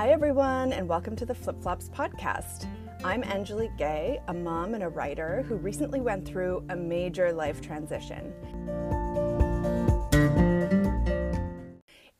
[0.00, 2.66] Hi, everyone, and welcome to the Flip Flops podcast.
[3.04, 7.60] I'm Angelique Gay, a mom and a writer who recently went through a major life
[7.60, 8.32] transition.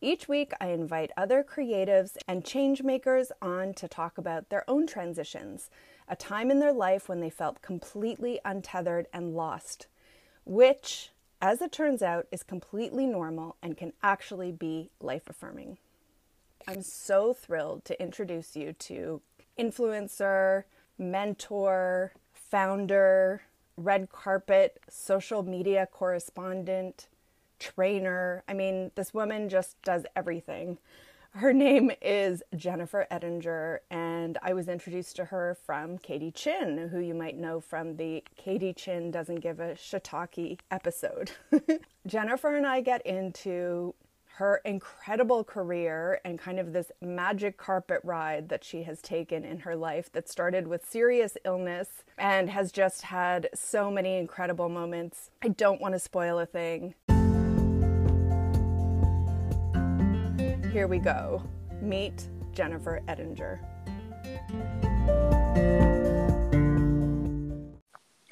[0.03, 4.87] Each week, I invite other creatives and change makers on to talk about their own
[4.87, 5.71] transitions,
[6.07, 9.87] a time in their life when they felt completely untethered and lost,
[10.45, 15.79] which, as it turns out, is completely normal and can actually be life affirming.
[16.71, 19.21] I'm so thrilled to introduce you to
[19.59, 20.63] influencer,
[20.99, 23.43] mentor, founder,
[23.77, 27.09] red carpet, social media correspondent,
[27.59, 28.45] trainer.
[28.47, 30.79] I mean, this woman just does everything.
[31.31, 37.01] Her name is Jennifer Ettinger, and I was introduced to her from Katie Chin, who
[37.01, 41.33] you might know from the Katie Chin Doesn't Give a Shiitake episode.
[42.07, 43.97] Jennifer and I get into
[44.41, 49.59] her incredible career and kind of this magic carpet ride that she has taken in
[49.59, 55.31] her life that started with serious illness and has just had so many incredible moments.
[55.43, 56.95] I don't want to spoil a thing.
[60.73, 61.43] Here we go.
[61.83, 63.61] Meet Jennifer Ettinger.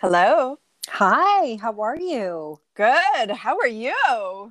[0.00, 0.58] Hello.
[0.98, 2.58] Hi, how are you?
[2.74, 3.30] Good.
[3.30, 3.94] How are you?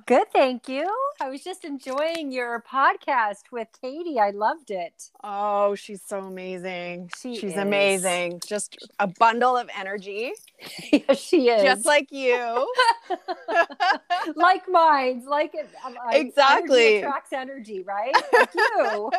[0.06, 0.88] Good, thank you.
[1.20, 4.18] I was just enjoying your podcast with Katie.
[4.18, 5.10] I loved it.
[5.22, 7.10] Oh, she's so amazing.
[7.20, 7.58] She she's is.
[7.58, 8.40] amazing.
[8.46, 10.32] Just a bundle of energy,
[10.90, 11.62] yes, she is.
[11.62, 12.66] just like you.
[14.34, 15.24] like mine.
[15.28, 15.68] Like it.
[15.84, 16.80] um, Exactly.
[16.80, 18.14] Energy attracts energy, right?
[18.32, 19.10] Like you.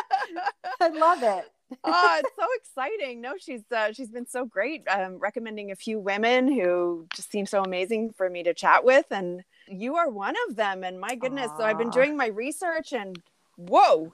[0.80, 1.50] I love it.
[1.84, 3.20] Oh, it's so exciting.
[3.20, 7.46] No, she's uh, she's been so great, um, recommending a few women who just seem
[7.46, 10.84] so amazing for me to chat with, and you are one of them.
[10.84, 13.20] And my goodness, so I've been doing my research, and
[13.56, 14.12] whoa,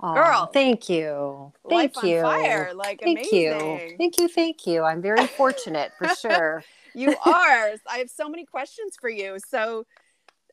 [0.00, 0.46] Aw, Girl.
[0.52, 1.52] thank you.
[1.68, 2.18] Thank you.
[2.18, 2.72] on fire!
[2.74, 3.40] Like Thank amazing.
[3.40, 3.96] you.
[3.96, 4.28] Thank you.
[4.28, 4.82] Thank you.
[4.82, 6.64] I'm very fortunate for sure.
[6.94, 7.72] You are.
[7.90, 9.38] I have so many questions for you.
[9.48, 9.86] So,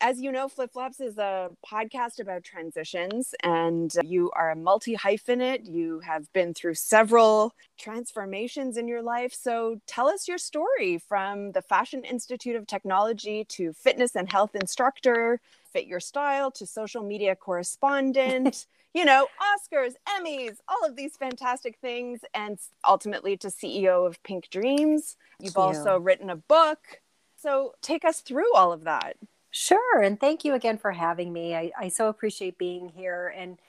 [0.01, 4.95] as you know, Flip Flops is a podcast about transitions, and you are a multi
[4.95, 5.69] hyphenate.
[5.71, 9.33] You have been through several transformations in your life.
[9.33, 14.55] So, tell us your story from the Fashion Institute of Technology to fitness and health
[14.55, 15.39] instructor,
[15.71, 18.67] fit your style to social media correspondent.
[18.95, 24.51] You know, Oscars, Emmys, all of these fantastic things, and ultimately to CEO of Pink
[24.51, 25.17] Dreams.
[25.39, 27.01] You've also written a book.
[27.35, 29.17] So take us through all of that.
[29.55, 30.01] Sure.
[30.01, 31.55] And thank you again for having me.
[31.55, 33.31] I, I so appreciate being here.
[33.37, 33.59] And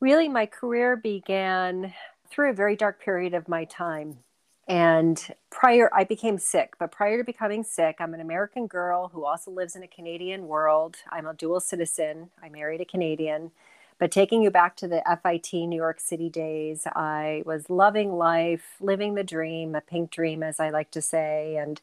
[0.00, 1.94] really, my career began
[2.30, 4.20] through a very dark period of my time.
[4.68, 6.74] And prior, I became sick.
[6.78, 10.48] But prior to becoming sick, I'm an American girl who also lives in a Canadian
[10.48, 10.96] world.
[11.10, 12.30] I'm a dual citizen.
[12.42, 13.52] I married a Canadian.
[13.98, 18.76] But taking you back to the FIT New York City days, I was loving life,
[18.80, 21.80] living the dream, a pink dream, as I like to say, and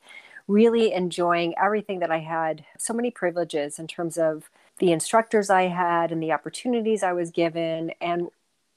[0.47, 2.65] really enjoying everything that I had.
[2.77, 7.31] So many privileges in terms of the instructors I had and the opportunities I was
[7.31, 7.91] given.
[8.01, 8.29] And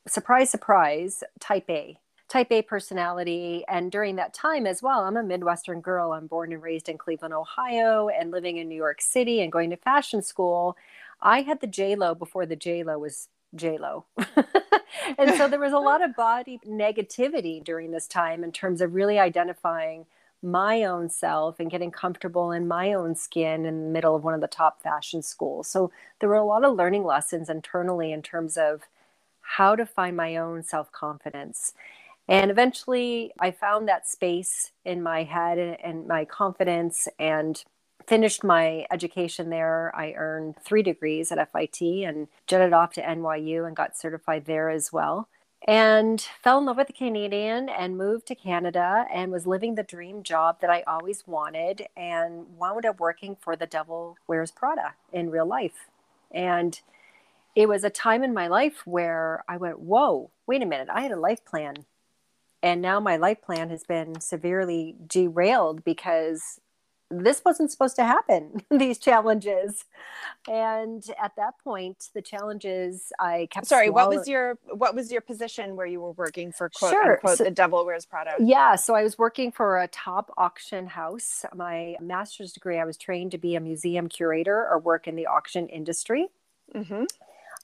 [0.06, 1.98] surprise, surprise, type A.
[2.28, 3.64] Type A personality.
[3.68, 6.12] And during that time as well, I'm a Midwestern girl.
[6.12, 9.70] I'm born and raised in Cleveland, Ohio, and living in New York City and going
[9.70, 10.76] to fashion school.
[11.20, 14.04] I had the J Lo before the J Lo was J Lo.
[15.18, 18.94] and so there was a lot of body negativity during this time in terms of
[18.94, 20.06] really identifying
[20.42, 24.34] my own self and getting comfortable in my own skin in the middle of one
[24.34, 25.68] of the top fashion schools.
[25.68, 25.90] So
[26.20, 28.82] there were a lot of learning lessons internally in terms of
[29.40, 31.72] how to find my own self confidence.
[32.28, 37.62] And eventually I found that space in my head and, my confidence and
[38.06, 39.92] finished my education there.
[39.96, 44.68] I earned three degrees at FIT and jetted off to NYU and got certified there
[44.70, 45.28] as well.
[45.66, 49.82] And fell in love with a Canadian and moved to Canada and was living the
[49.82, 54.94] dream job that I always wanted and wound up working for the Devil Wears Prada
[55.12, 55.88] in real life.
[56.30, 56.80] And
[57.56, 61.02] it was a time in my life where I went, Whoa, wait a minute, I
[61.02, 61.86] had a life plan.
[62.62, 66.60] And now my life plan has been severely derailed because
[67.10, 69.84] this wasn't supposed to happen these challenges
[70.48, 75.20] and at that point the challenges i kept Sorry, what was your what was your
[75.22, 77.12] position where you were working for quote Sure.
[77.14, 78.32] unquote So- the devil wears Prada?
[78.38, 82.96] yeah so i was working for a top auction house my master's degree i was
[82.96, 86.28] trained to be a museum curator or work in the auction industry
[86.74, 87.04] hmm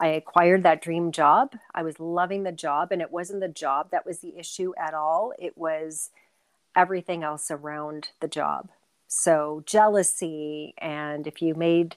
[0.00, 1.52] I acquired that dream job.
[1.72, 4.92] I was loving the job, and it wasn't the job that was the issue at
[4.92, 5.32] all.
[5.38, 6.10] It was
[6.74, 8.70] everything else around the job.
[9.06, 11.96] So, jealousy, and if you made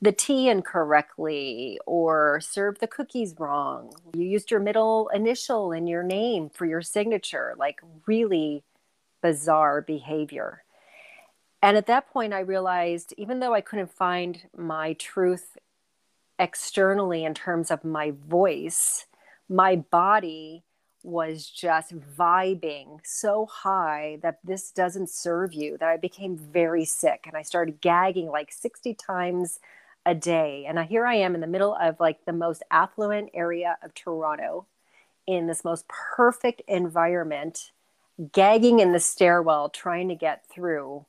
[0.00, 3.92] the tea incorrectly or served the cookies wrong.
[4.14, 8.62] You used your middle initial in your name for your signature, like really
[9.22, 10.62] bizarre behavior.
[11.60, 15.58] And at that point, I realized even though I couldn't find my truth
[16.38, 19.06] externally in terms of my voice,
[19.48, 20.62] my body
[21.08, 27.24] was just vibing so high that this doesn't serve you that I became very sick
[27.26, 29.58] and I started gagging like 60 times
[30.04, 30.64] a day.
[30.66, 34.66] And here I am in the middle of like the most affluent area of Toronto
[35.26, 37.72] in this most perfect environment,
[38.32, 41.04] gagging in the stairwell, trying to get through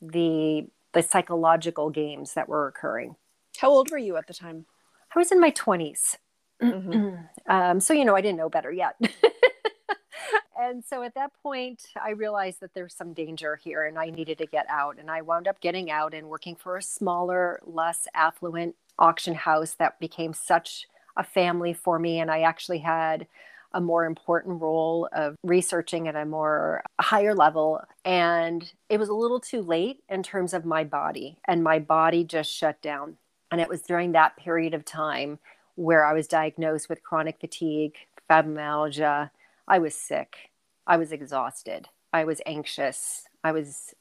[0.00, 3.16] the the psychological games that were occurring.
[3.56, 4.66] How old were you at the time?
[5.14, 6.16] I was in my 20s.
[6.60, 7.52] Mm-hmm.
[7.52, 8.96] um, so, you know, I didn't know better yet.
[10.60, 14.38] and so at that point, I realized that there's some danger here and I needed
[14.38, 14.98] to get out.
[14.98, 19.74] And I wound up getting out and working for a smaller, less affluent auction house
[19.78, 22.20] that became such a family for me.
[22.20, 23.26] And I actually had
[23.74, 27.82] a more important role of researching at a more higher level.
[28.04, 32.24] And it was a little too late in terms of my body, and my body
[32.24, 33.16] just shut down.
[33.50, 35.38] And it was during that period of time
[35.74, 37.94] where I was diagnosed with chronic fatigue,
[38.28, 39.30] fibromyalgia.
[39.66, 40.50] I was sick.
[40.86, 41.88] I was exhausted.
[42.12, 43.28] I was anxious.
[43.44, 43.94] I was,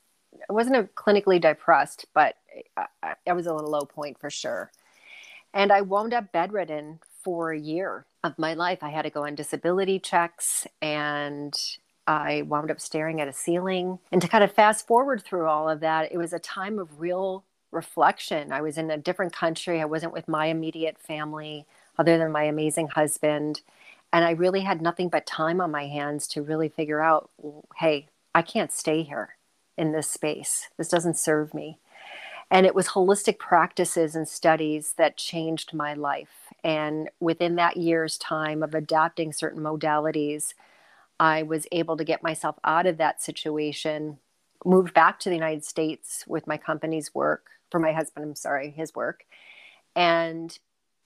[0.50, 2.36] I wasn't a clinically depressed, but
[2.76, 4.72] I, I was a low point for sure.
[5.54, 8.80] And I wound up bedridden for a year of my life.
[8.82, 11.54] I had to go on disability checks and
[12.08, 14.00] I wound up staring at a ceiling.
[14.12, 17.00] And to kind of fast forward through all of that, it was a time of
[17.00, 18.52] real reflection.
[18.52, 19.82] I was in a different country.
[19.82, 21.66] I wasn't with my immediate family
[21.98, 23.62] other than my amazing husband.
[24.14, 27.30] And I really had nothing but time on my hands to really figure out
[27.78, 29.36] hey, I can't stay here
[29.78, 30.70] in this space.
[30.78, 31.78] This doesn't serve me.
[32.50, 36.52] And it was holistic practices and studies that changed my life.
[36.66, 40.54] And within that year's time of adapting certain modalities,
[41.18, 44.18] I was able to get myself out of that situation,
[44.66, 48.70] moved back to the United States with my company's work, for my husband, I'm sorry,
[48.72, 49.24] his work,
[49.96, 50.58] and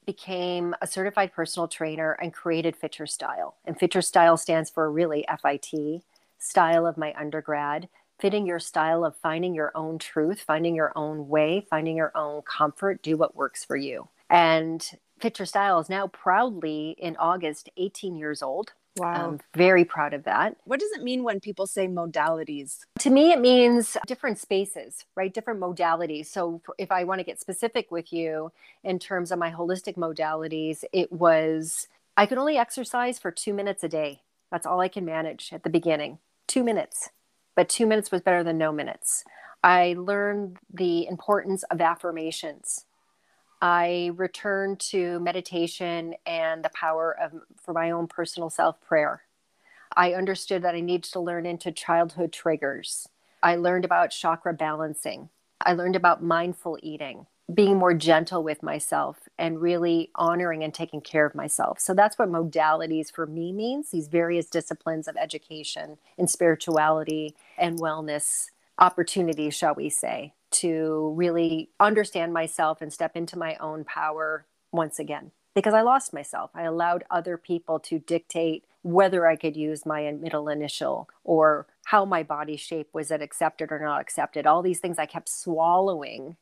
[0.05, 3.55] became a certified personal trainer and created Fit Your Style.
[3.65, 6.03] And Fit Your Style stands for really FIT,
[6.37, 7.89] style of my undergrad,
[8.19, 12.41] fitting your style of finding your own truth, finding your own way, finding your own
[12.43, 14.07] comfort, do what works for you.
[14.29, 14.87] And
[15.19, 18.73] Fit Your Style is now proudly in August 18 years old.
[18.97, 19.31] Wow.
[19.31, 20.55] I'm very proud of that.
[20.63, 22.79] What does it mean when people say modalities?
[22.99, 25.33] To me, it means different spaces, right?
[25.33, 26.27] Different modalities.
[26.27, 28.51] So, if I want to get specific with you
[28.83, 33.83] in terms of my holistic modalities, it was I could only exercise for two minutes
[33.83, 34.21] a day.
[34.51, 36.19] That's all I can manage at the beginning.
[36.47, 37.09] Two minutes.
[37.55, 39.25] But two minutes was better than no minutes.
[39.63, 42.85] I learned the importance of affirmations
[43.61, 47.31] I returned to meditation and the power of
[47.61, 49.23] for my own personal self prayer.
[49.95, 53.07] I understood that I needed to learn into childhood triggers.
[53.41, 55.29] I learned about chakra balancing.
[55.65, 60.99] I learned about mindful eating, being more gentle with myself and really honoring and taking
[60.99, 61.79] care of myself.
[61.79, 67.79] So that's what modalities for me means these various disciplines of education and spirituality and
[67.79, 74.45] wellness opportunities, shall we say to really understand myself and step into my own power
[74.71, 76.51] once again because I lost myself.
[76.53, 82.05] I allowed other people to dictate whether I could use my middle initial or how
[82.05, 84.45] my body shape was it accepted or not accepted.
[84.45, 86.35] All these things I kept swallowing,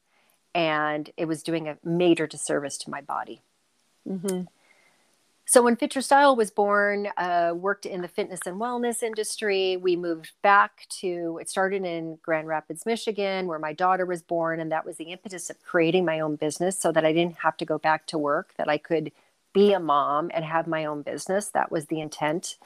[0.54, 3.42] and it was doing a major disservice to my body.
[4.08, 4.42] Mm-hmm.
[5.46, 9.76] So when Fit Your Style was born, uh, worked in the fitness and wellness industry.
[9.76, 14.62] We moved back to, it started in Grand Rapids, Michigan, where my daughter was born.
[14.62, 17.58] And that was the impetus of creating my own business so that I didn't have
[17.58, 19.12] to go back to work, that I could
[19.54, 21.50] be a mom and have my own business.
[21.50, 22.58] That was the intent.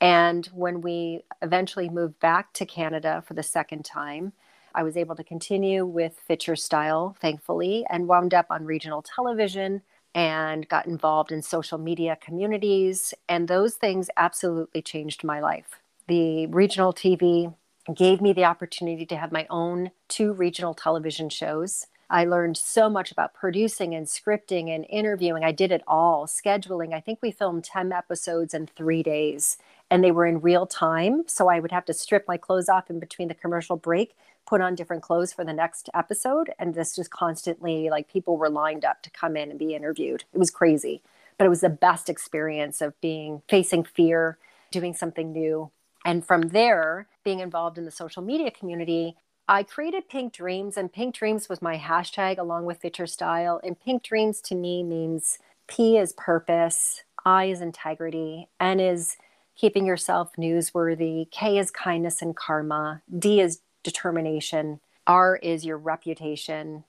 [0.00, 4.32] And when we eventually moved back to Canada for the second time,
[4.74, 9.02] I was able to continue with Fit Your Style, thankfully, and wound up on regional
[9.02, 9.82] television
[10.14, 13.14] and got involved in social media communities.
[13.28, 15.80] And those things absolutely changed my life.
[16.08, 17.54] The regional TV
[17.94, 21.86] gave me the opportunity to have my own two regional television shows.
[22.10, 25.44] I learned so much about producing and scripting and interviewing.
[25.44, 26.92] I did it all, scheduling.
[26.92, 29.56] I think we filmed 10 episodes in three days
[29.90, 31.24] and they were in real time.
[31.26, 34.14] So I would have to strip my clothes off in between the commercial break
[34.46, 36.52] put on different clothes for the next episode.
[36.58, 40.24] And this just constantly, like, people were lined up to come in and be interviewed.
[40.32, 41.02] It was crazy,
[41.38, 44.38] but it was the best experience of being facing fear,
[44.70, 45.70] doing something new.
[46.04, 49.16] And from there, being involved in the social media community,
[49.48, 53.60] I created Pink Dreams, and Pink Dreams was my hashtag along with Fit Style.
[53.62, 59.16] And Pink Dreams to me means P is purpose, I is integrity, N is
[59.54, 66.84] keeping yourself newsworthy, K is kindness and karma, D is determination, R is your reputation,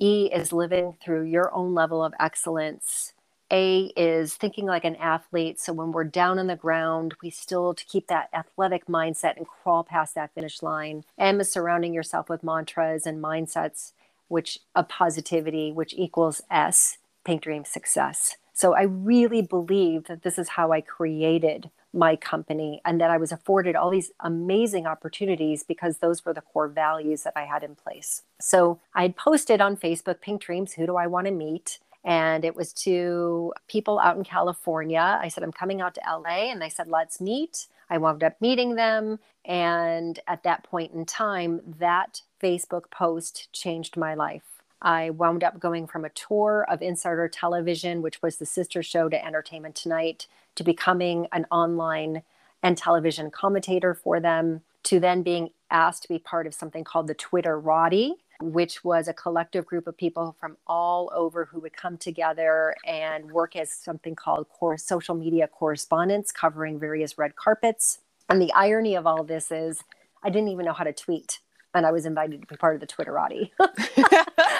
[0.00, 3.12] E is living through your own level of excellence.
[3.52, 5.60] A is thinking like an athlete.
[5.60, 9.46] So when we're down on the ground, we still to keep that athletic mindset and
[9.46, 11.04] crawl past that finish line.
[11.18, 13.92] M is surrounding yourself with mantras and mindsets,
[14.28, 18.36] which of positivity, which equals S, Pink Dream Success.
[18.54, 23.16] So I really believe that this is how I created my company and that I
[23.16, 27.62] was afforded all these amazing opportunities because those were the core values that I had
[27.62, 28.22] in place.
[28.40, 31.78] So I had posted on Facebook, Pink Dreams, who do I want to meet?
[32.04, 35.18] and it was to people out in California.
[35.20, 37.66] I said, I'm coming out to LA, and they said, let's meet.
[37.90, 39.18] I wound up meeting them.
[39.44, 44.59] And at that point in time, that Facebook post changed my life.
[44.82, 49.08] I wound up going from a tour of Insider Television, which was the sister show
[49.08, 52.22] to Entertainment Tonight, to becoming an online
[52.62, 57.06] and television commentator for them, to then being asked to be part of something called
[57.06, 61.76] the Twitter Twitterati, which was a collective group of people from all over who would
[61.76, 67.98] come together and work as something called core social media correspondents covering various red carpets.
[68.30, 69.84] And the irony of all this is
[70.22, 71.40] I didn't even know how to tweet
[71.74, 73.50] and I was invited to be part of the Twitterati.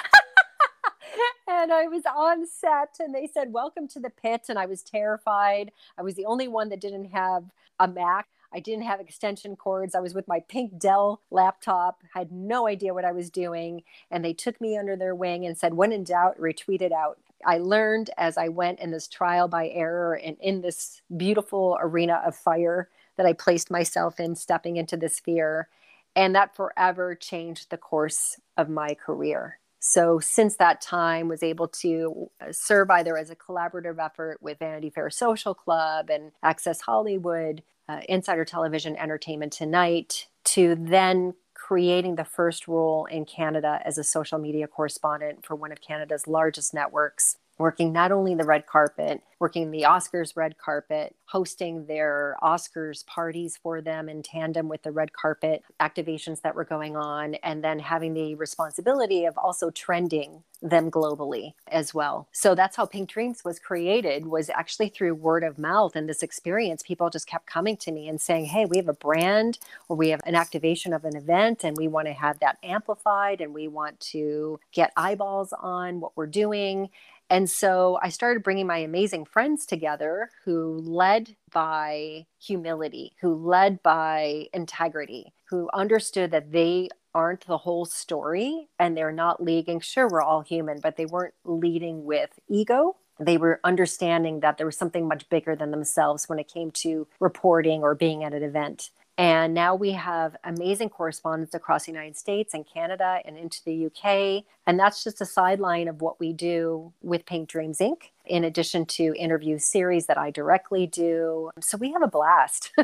[1.61, 4.45] and I was on set and they said, Welcome to the pit.
[4.49, 5.71] And I was terrified.
[5.97, 7.45] I was the only one that didn't have
[7.79, 8.27] a Mac.
[8.53, 9.95] I didn't have extension cords.
[9.95, 13.83] I was with my pink Dell laptop, had no idea what I was doing.
[14.09, 17.19] And they took me under their wing and said, when in doubt, retweet it out.
[17.45, 22.21] I learned as I went in this trial by error and in this beautiful arena
[22.25, 25.69] of fire that I placed myself in, stepping into this fear.
[26.15, 29.60] And that forever changed the course of my career.
[29.83, 34.59] So since that time was able to uh, serve either as a collaborative effort with
[34.59, 42.15] Vanity Fair Social Club and Access Hollywood uh, Insider Television Entertainment Tonight to then creating
[42.15, 46.75] the first role in Canada as a social media correspondent for one of Canada's largest
[46.75, 53.05] networks working not only the red carpet, working the Oscars red carpet, hosting their Oscars
[53.05, 57.63] parties for them in tandem with the red carpet activations that were going on, and
[57.63, 62.27] then having the responsibility of also trending them globally as well.
[62.31, 66.21] So that's how Pink Dreams was created was actually through word of mouth and this
[66.21, 69.57] experience people just kept coming to me and saying, "Hey, we have a brand
[69.89, 73.41] or we have an activation of an event and we want to have that amplified
[73.41, 76.89] and we want to get eyeballs on what we're doing."
[77.31, 83.81] And so I started bringing my amazing friends together who led by humility, who led
[83.81, 89.79] by integrity, who understood that they aren't the whole story and they're not leading.
[89.79, 92.97] Sure, we're all human, but they weren't leading with ego.
[93.17, 97.07] They were understanding that there was something much bigger than themselves when it came to
[97.21, 98.89] reporting or being at an event.
[99.17, 103.85] And now we have amazing correspondents across the United States and Canada and into the
[103.85, 104.45] UK.
[104.65, 108.85] And that's just a sideline of what we do with Pink Dreams Inc., in addition
[108.85, 111.51] to interview series that I directly do.
[111.59, 112.71] So we have a blast.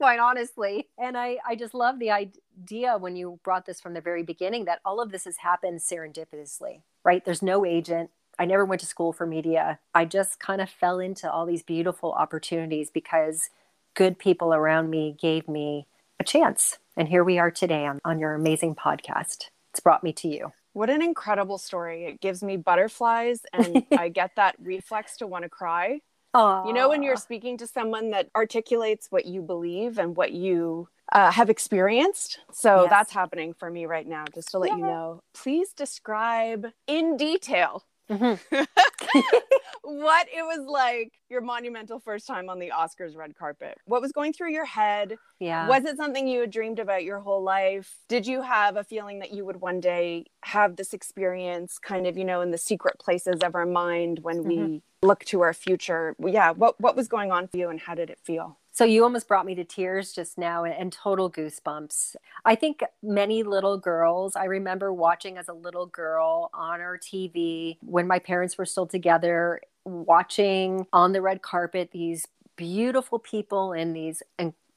[0.00, 0.88] quite honestly.
[0.96, 4.64] And I, I just love the idea when you brought this from the very beginning
[4.64, 7.22] that all of this has happened serendipitously, right?
[7.22, 8.08] There's no agent.
[8.38, 9.78] I never went to school for media.
[9.94, 13.50] I just kind of fell into all these beautiful opportunities because
[13.94, 15.86] good people around me gave me
[16.18, 16.78] a chance.
[16.96, 19.46] And here we are today on, on your amazing podcast.
[19.72, 20.52] It's brought me to you.
[20.72, 22.04] What an incredible story.
[22.04, 26.00] It gives me butterflies and I get that reflex to want to cry.
[26.34, 26.66] Aww.
[26.66, 30.88] You know, when you're speaking to someone that articulates what you believe and what you
[31.12, 32.38] uh, have experienced.
[32.52, 32.90] So yes.
[32.90, 34.76] that's happening for me right now, just to let yeah.
[34.76, 35.22] you know.
[35.34, 38.64] Please describe in detail Mm-hmm.
[39.82, 43.78] what it was like your monumental first time on the Oscars red carpet.
[43.84, 45.16] What was going through your head?
[45.38, 45.68] Yeah.
[45.68, 47.96] Was it something you had dreamed about your whole life?
[48.08, 52.16] Did you have a feeling that you would one day have this experience kind of,
[52.16, 55.06] you know, in the secret places of our mind when we mm-hmm.
[55.06, 56.16] look to our future?
[56.18, 58.58] Yeah, what what was going on for you and how did it feel?
[58.80, 62.16] So you almost brought me to tears just now and, total goosebumps.
[62.46, 67.76] I think many little girls, I remember watching as a little girl on our TV
[67.82, 73.92] when my parents were still together, watching on the red carpet these beautiful people in
[73.92, 74.22] these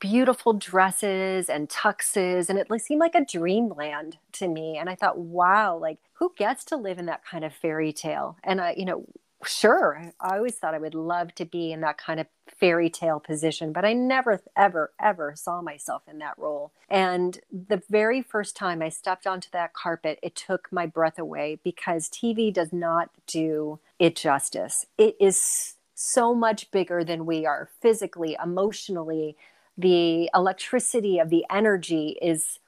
[0.02, 5.18] beautiful dresses and tuxes and it seemed like a dreamland to me and i thought
[5.18, 8.84] wow like who gets to live in that kind of fairy tale and i you
[8.84, 9.06] know
[9.46, 10.12] Sure.
[10.20, 13.74] I always thought I would love to be in that kind of fairy tale position,
[13.74, 16.72] but I never, ever, ever saw myself in that role.
[16.90, 21.60] And the very first time I stepped onto that carpet, it took my breath away
[21.64, 24.86] because TV does not do it justice.
[24.98, 29.36] It is so much bigger than we are physically, emotionally.
[29.78, 32.60] The electricity of the energy is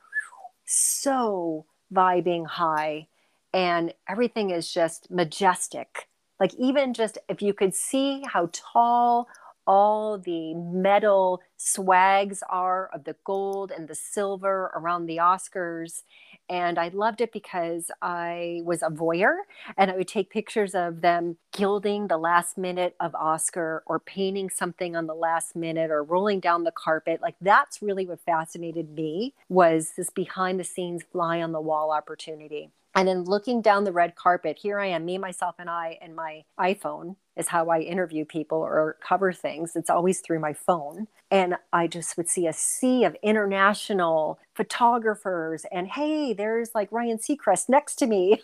[0.65, 3.07] so vibing high,
[3.53, 6.07] and everything is just majestic
[6.39, 9.27] like, even just if you could see how tall
[9.67, 16.03] all the metal swags are of the gold and the silver around the Oscars.
[16.47, 19.37] And I loved it because I was a voyeur
[19.77, 24.49] and I would take pictures of them gilding the last minute of Oscar or painting
[24.49, 27.21] something on the last minute or rolling down the carpet.
[27.21, 31.91] Like that's really what fascinated me was this behind the scenes fly on the wall
[31.91, 32.69] opportunity.
[32.95, 36.15] And then looking down the red carpet, here I am, me, myself, and I, and
[36.15, 39.75] my iPhone is how I interview people or cover things.
[39.75, 41.07] It's always through my phone.
[41.29, 45.65] And I just would see a sea of international photographers.
[45.73, 48.41] And hey, there's like Ryan Seacrest next to me.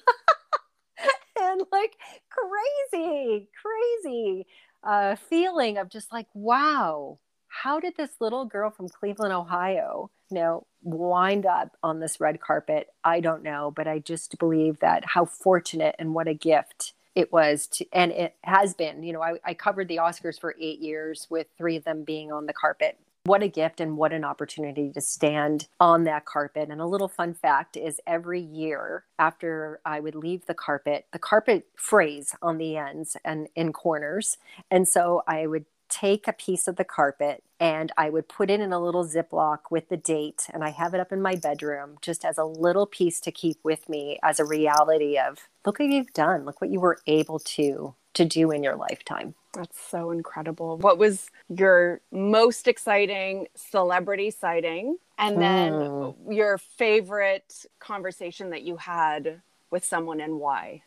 [1.40, 1.96] and like
[2.30, 4.48] crazy, crazy
[4.84, 7.20] uh, feeling of just like, wow,
[7.64, 12.40] how did this little girl from Cleveland, Ohio, you know, wind up on this red
[12.42, 16.94] carpet i don't know but i just believe that how fortunate and what a gift
[17.14, 20.56] it was to and it has been you know I, I covered the oscars for
[20.60, 24.14] eight years with three of them being on the carpet what a gift and what
[24.14, 26.70] an opportunity to stand on that carpet.
[26.72, 31.20] And a little fun fact is every year after I would leave the carpet, the
[31.20, 34.38] carpet frays on the ends and in corners.
[34.72, 38.60] And so I would take a piece of the carpet and I would put it
[38.60, 41.98] in a little Ziploc with the date, and I have it up in my bedroom
[42.02, 45.90] just as a little piece to keep with me as a reality of look what
[45.90, 49.36] you've done, look what you were able to to do in your lifetime.
[49.54, 50.78] That's so incredible.
[50.78, 54.98] What was your most exciting celebrity sighting?
[55.18, 56.16] And then mm.
[56.30, 60.84] your favorite conversation that you had with someone and why?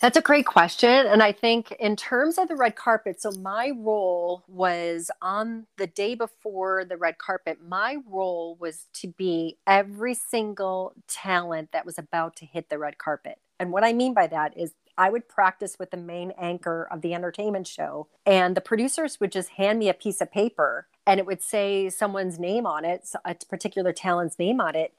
[0.00, 0.88] That's a great question.
[0.88, 5.86] And I think, in terms of the red carpet, so my role was on the
[5.86, 11.98] day before the red carpet, my role was to be every single talent that was
[11.98, 13.40] about to hit the red carpet.
[13.58, 17.02] And what I mean by that is I would practice with the main anchor of
[17.02, 21.20] the entertainment show, and the producers would just hand me a piece of paper and
[21.20, 24.94] it would say someone's name on it, a particular talent's name on it.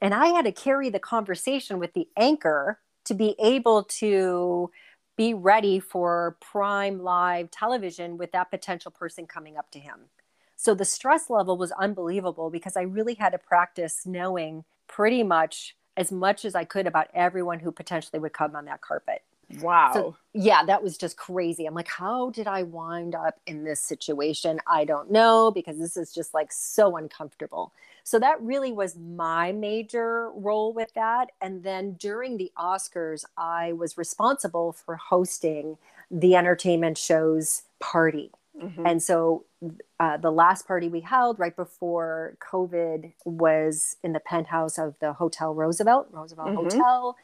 [0.00, 4.70] And I had to carry the conversation with the anchor to be able to
[5.16, 10.00] be ready for prime live television with that potential person coming up to him.
[10.56, 15.76] So the stress level was unbelievable because I really had to practice knowing pretty much
[15.96, 19.22] as much as I could about everyone who potentially would come on that carpet.
[19.60, 19.90] Wow.
[19.92, 21.66] So, yeah, that was just crazy.
[21.66, 24.60] I'm like, how did I wind up in this situation?
[24.66, 27.72] I don't know because this is just like so uncomfortable.
[28.02, 31.30] So that really was my major role with that.
[31.40, 35.78] And then during the Oscars, I was responsible for hosting
[36.10, 38.30] the entertainment show's party.
[38.60, 38.86] Mm-hmm.
[38.86, 39.44] And so
[39.98, 45.14] uh, the last party we held right before COVID was in the penthouse of the
[45.14, 46.56] Hotel Roosevelt, Roosevelt mm-hmm.
[46.56, 47.16] Hotel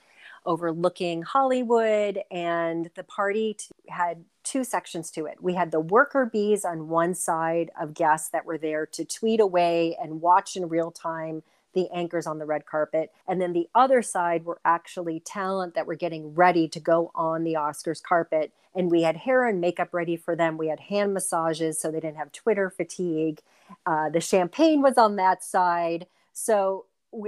[0.47, 2.21] overlooking Hollywood.
[2.31, 5.43] And the party t- had two sections to it.
[5.43, 9.41] We had the worker bees on one side of guests that were there to tweet
[9.41, 13.13] away and watch in real time the anchors on the red carpet.
[13.29, 17.45] And then the other side were actually talent that were getting ready to go on
[17.45, 18.53] the Oscars carpet.
[18.75, 20.57] And we had hair and makeup ready for them.
[20.57, 23.41] We had hand massages so they didn't have Twitter fatigue.
[23.87, 26.07] Uh, the champagne was on that side.
[26.33, 26.87] So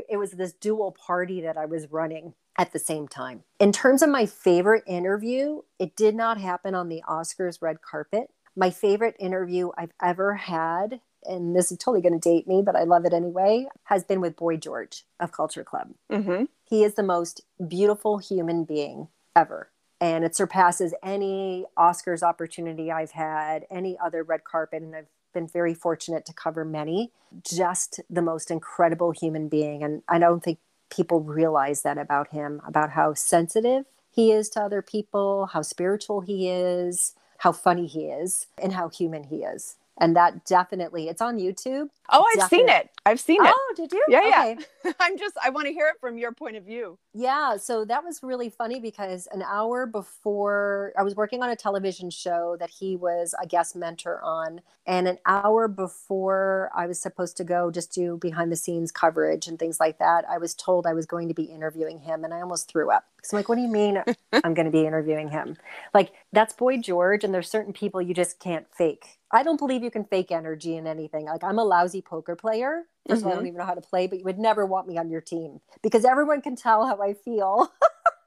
[0.09, 3.45] it was this dual party that I was running at the same time.
[3.59, 8.31] In terms of my favorite interview, it did not happen on the Oscars red carpet.
[8.55, 12.77] My favorite interview I've ever had, and this is totally going to date me, but
[12.77, 15.95] I love it anyway, has been with Boy George of Culture Club.
[16.11, 16.45] Mm-hmm.
[16.69, 19.71] He is the most beautiful human being ever.
[20.01, 24.83] And it surpasses any Oscars opportunity I've had, any other red carpet.
[24.83, 27.13] And I've been very fortunate to cover many.
[27.49, 29.83] Just the most incredible human being.
[29.85, 30.59] And I don't think
[30.95, 36.23] people realize that about him, about how sensitive he is to other people, how spiritual
[36.23, 41.21] he is, how funny he is, and how human he is and that definitely it's
[41.21, 41.89] on youtube.
[42.11, 42.59] Oh i've definitely.
[42.59, 42.91] seen it.
[43.05, 43.55] I've seen it.
[43.55, 44.05] Oh did you?
[44.09, 44.57] Yeah okay.
[44.85, 46.99] yeah i'm just i want to hear it from your point of view.
[47.15, 51.57] Yeah so that was really funny because an hour before i was working on a
[51.57, 56.99] television show that he was a guest mentor on and an hour before i was
[57.01, 60.55] supposed to go just do behind the scenes coverage and things like that i was
[60.55, 63.39] told i was going to be interviewing him and i almost threw up So I'm
[63.39, 65.57] like, what do you mean I'm going to be interviewing him?
[65.95, 69.21] Like, that's Boy George, and there's certain people you just can't fake.
[69.31, 71.27] I don't believe you can fake energy in anything.
[71.27, 72.83] Like, I'm a lousy poker player.
[73.09, 73.19] 1st mm-hmm.
[73.19, 73.47] of all, I don't mm-hmm.
[73.47, 76.05] even know how to play, but you would never want me on your team because
[76.05, 77.73] everyone can tell how I feel.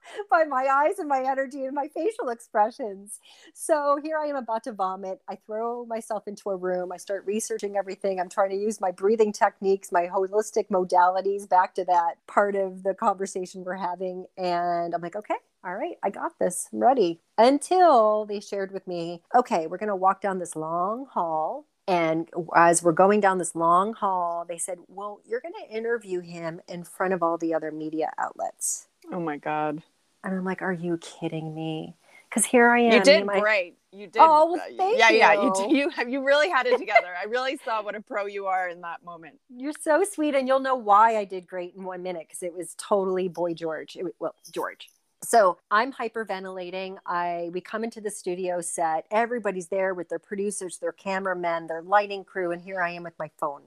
[0.31, 3.19] by my eyes and my energy and my facial expressions.
[3.53, 5.21] So here I am about to vomit.
[5.27, 6.91] I throw myself into a room.
[6.91, 8.19] I start researching everything.
[8.19, 12.83] I'm trying to use my breathing techniques, my holistic modalities back to that part of
[12.83, 14.25] the conversation we're having.
[14.37, 16.69] And I'm like, okay, all right, I got this.
[16.71, 17.21] I'm ready.
[17.37, 21.65] Until they shared with me, okay, we're going to walk down this long hall.
[21.87, 26.19] And as we're going down this long hall, they said, Well, you're going to interview
[26.21, 28.87] him in front of all the other media outlets.
[29.11, 29.83] Oh my God.
[30.25, 31.95] And I'm like, are you kidding me?
[32.27, 32.93] Because here I am.
[32.93, 33.39] You did my...
[33.39, 33.77] great.
[33.91, 34.19] You did.
[34.19, 35.17] Oh, well, thank yeah, you.
[35.17, 35.71] Yeah, you did.
[35.71, 37.13] You have you really had it together.
[37.17, 39.39] I really saw what a pro you are in that moment.
[39.55, 42.53] You're so sweet, and you'll know why I did great in one minute because it
[42.53, 43.95] was totally boy George.
[43.95, 44.89] It, well, George.
[45.23, 46.97] So I'm hyperventilating.
[47.05, 49.05] I we come into the studio set.
[49.11, 53.17] Everybody's there with their producers, their cameramen, their lighting crew, and here I am with
[53.17, 53.61] my phone.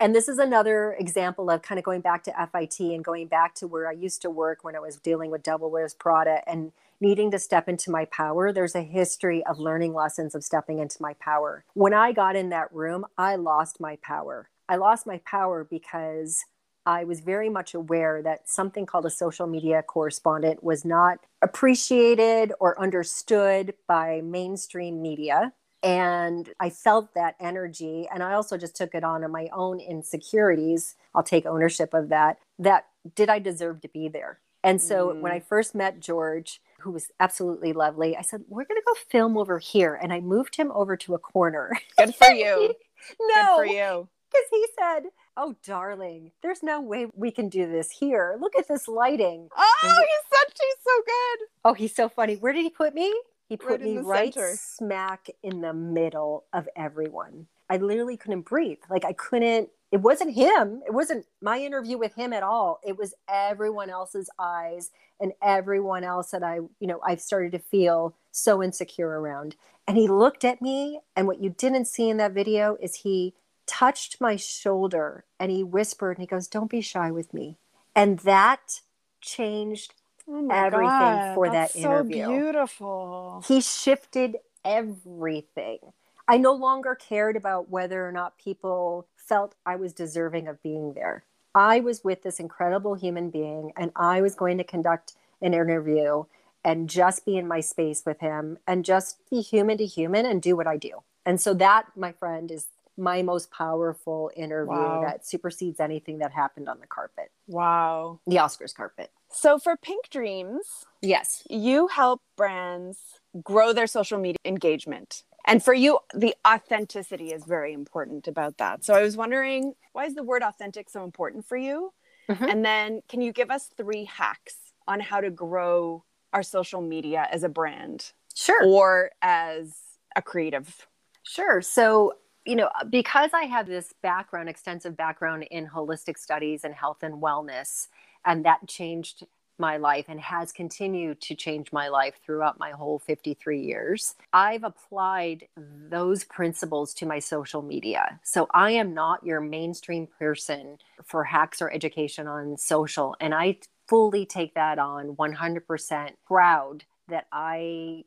[0.00, 3.54] And this is another example of kind of going back to FIT and going back
[3.56, 6.72] to where I used to work when I was dealing with Devil Wears Prada and
[7.00, 8.52] needing to step into my power.
[8.52, 11.64] There's a history of learning lessons of stepping into my power.
[11.74, 14.48] When I got in that room, I lost my power.
[14.68, 16.44] I lost my power because
[16.86, 22.52] I was very much aware that something called a social media correspondent was not appreciated
[22.60, 25.52] or understood by mainstream media
[25.84, 28.08] and I felt that energy.
[28.12, 30.96] And I also just took it on on my own insecurities.
[31.14, 32.38] I'll take ownership of that.
[32.58, 34.40] That did I deserve to be there?
[34.64, 35.20] And so mm.
[35.20, 38.94] when I first met George, who was absolutely lovely, I said, We're going to go
[39.10, 39.94] film over here.
[40.02, 41.70] And I moved him over to a corner.
[41.98, 42.74] Good for you.
[43.20, 43.34] no.
[43.34, 44.08] Good for you.
[44.30, 45.02] Because he said,
[45.36, 48.38] Oh, darling, there's no way we can do this here.
[48.40, 49.48] Look at this lighting.
[49.54, 51.46] Oh, he, he's such, he's so good.
[51.64, 52.36] Oh, he's so funny.
[52.36, 53.12] Where did he put me?
[53.54, 54.56] He put right me right center.
[54.58, 57.46] smack in the middle of everyone.
[57.70, 58.78] I literally couldn't breathe.
[58.90, 60.82] Like I couldn't, it wasn't him.
[60.84, 62.80] It wasn't my interview with him at all.
[62.84, 64.90] It was everyone else's eyes
[65.20, 69.54] and everyone else that I, you know, I started to feel so insecure around.
[69.86, 73.34] And he looked at me, and what you didn't see in that video is he
[73.66, 77.58] touched my shoulder and he whispered and he goes, Don't be shy with me.
[77.94, 78.80] And that
[79.20, 79.94] changed
[80.28, 82.24] oh everything God, for that interview.
[82.24, 83.44] So beautiful.
[83.46, 85.78] He shifted everything.
[86.26, 90.94] I no longer cared about whether or not people felt I was deserving of being
[90.94, 91.24] there.
[91.54, 96.24] I was with this incredible human being and I was going to conduct an interview
[96.64, 100.40] and just be in my space with him and just be human to human and
[100.40, 101.02] do what I do.
[101.26, 105.02] And so that, my friend, is my most powerful interview wow.
[105.04, 107.30] that supersedes anything that happened on the carpet.
[107.46, 108.20] Wow.
[108.26, 109.10] The Oscars carpet.
[109.34, 112.98] So for Pink Dreams, yes, you help brands
[113.42, 115.24] grow their social media engagement.
[115.46, 118.84] And for you, the authenticity is very important about that.
[118.84, 121.92] So I was wondering, why is the word authentic so important for you?
[122.30, 122.44] Mm-hmm.
[122.44, 127.28] And then can you give us three hacks on how to grow our social media
[127.30, 128.12] as a brand?
[128.34, 128.64] Sure.
[128.64, 129.74] Or as
[130.16, 130.86] a creative?
[131.24, 131.60] Sure.
[131.60, 132.14] So
[132.46, 137.14] you know, because I have this background, extensive background in holistic studies and health and
[137.14, 137.88] wellness,
[138.24, 139.26] and that changed
[139.58, 144.14] my life and has continued to change my life throughout my whole 53 years.
[144.32, 148.20] I've applied those principles to my social media.
[148.24, 153.16] So I am not your mainstream person for hacks or education on social.
[153.20, 158.04] And I fully take that on 100% proud that I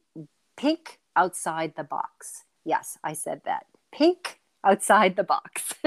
[0.57, 2.43] pink outside the box.
[2.65, 3.67] Yes, I said that.
[3.93, 5.73] Pink outside the box.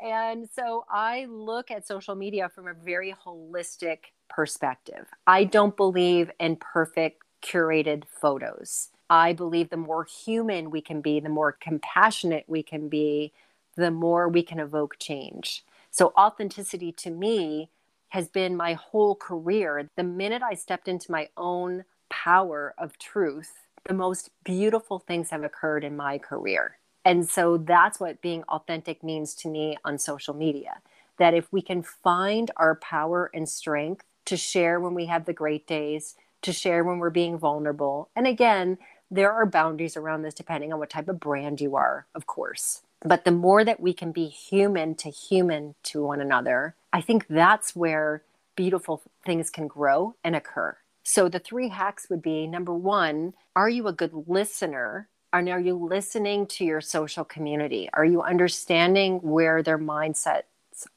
[0.00, 5.08] And so I look at social media from a very holistic perspective.
[5.26, 8.90] I don't believe in perfect curated photos.
[9.10, 13.32] I believe the more human we can be, the more compassionate we can be,
[13.76, 15.64] the more we can evoke change.
[15.90, 17.70] So, authenticity to me
[18.10, 19.88] has been my whole career.
[19.96, 23.52] The minute I stepped into my own power of truth,
[23.86, 26.77] the most beautiful things have occurred in my career.
[27.08, 30.82] And so that's what being authentic means to me on social media.
[31.16, 35.32] That if we can find our power and strength to share when we have the
[35.32, 38.10] great days, to share when we're being vulnerable.
[38.14, 38.76] And again,
[39.10, 42.82] there are boundaries around this depending on what type of brand you are, of course.
[43.00, 47.26] But the more that we can be human to human to one another, I think
[47.26, 48.22] that's where
[48.54, 50.76] beautiful things can grow and occur.
[51.04, 55.60] So the three hacks would be number one, are you a good listener and are
[55.60, 57.88] you listening to your social community?
[57.92, 60.42] Are you understanding where their mindsets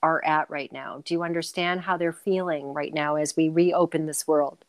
[0.02, 1.02] are at right now?
[1.04, 4.64] Do you understand how they're feeling right now as we reopen this world?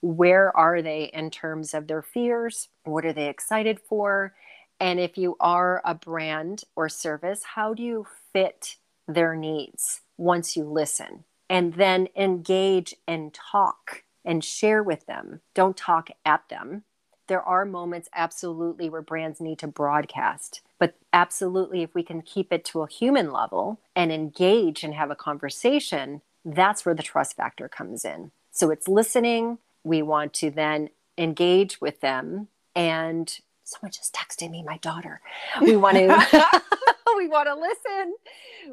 [0.00, 2.68] Where are they in terms of their fears?
[2.84, 4.34] What are they excited for?
[4.80, 8.76] And if you are a brand or service, how do you fit
[9.08, 11.24] their needs once you listen?
[11.50, 15.40] And then engage and talk and share with them.
[15.54, 16.84] Don't talk at them.
[17.28, 22.52] There are moments absolutely where brands need to broadcast, but absolutely, if we can keep
[22.52, 27.36] it to a human level and engage and have a conversation, that's where the trust
[27.36, 28.32] factor comes in.
[28.50, 29.58] So it's listening.
[29.84, 35.20] We want to then engage with them and someone just texted me my daughter
[35.60, 36.06] we want to
[37.16, 38.14] we want to listen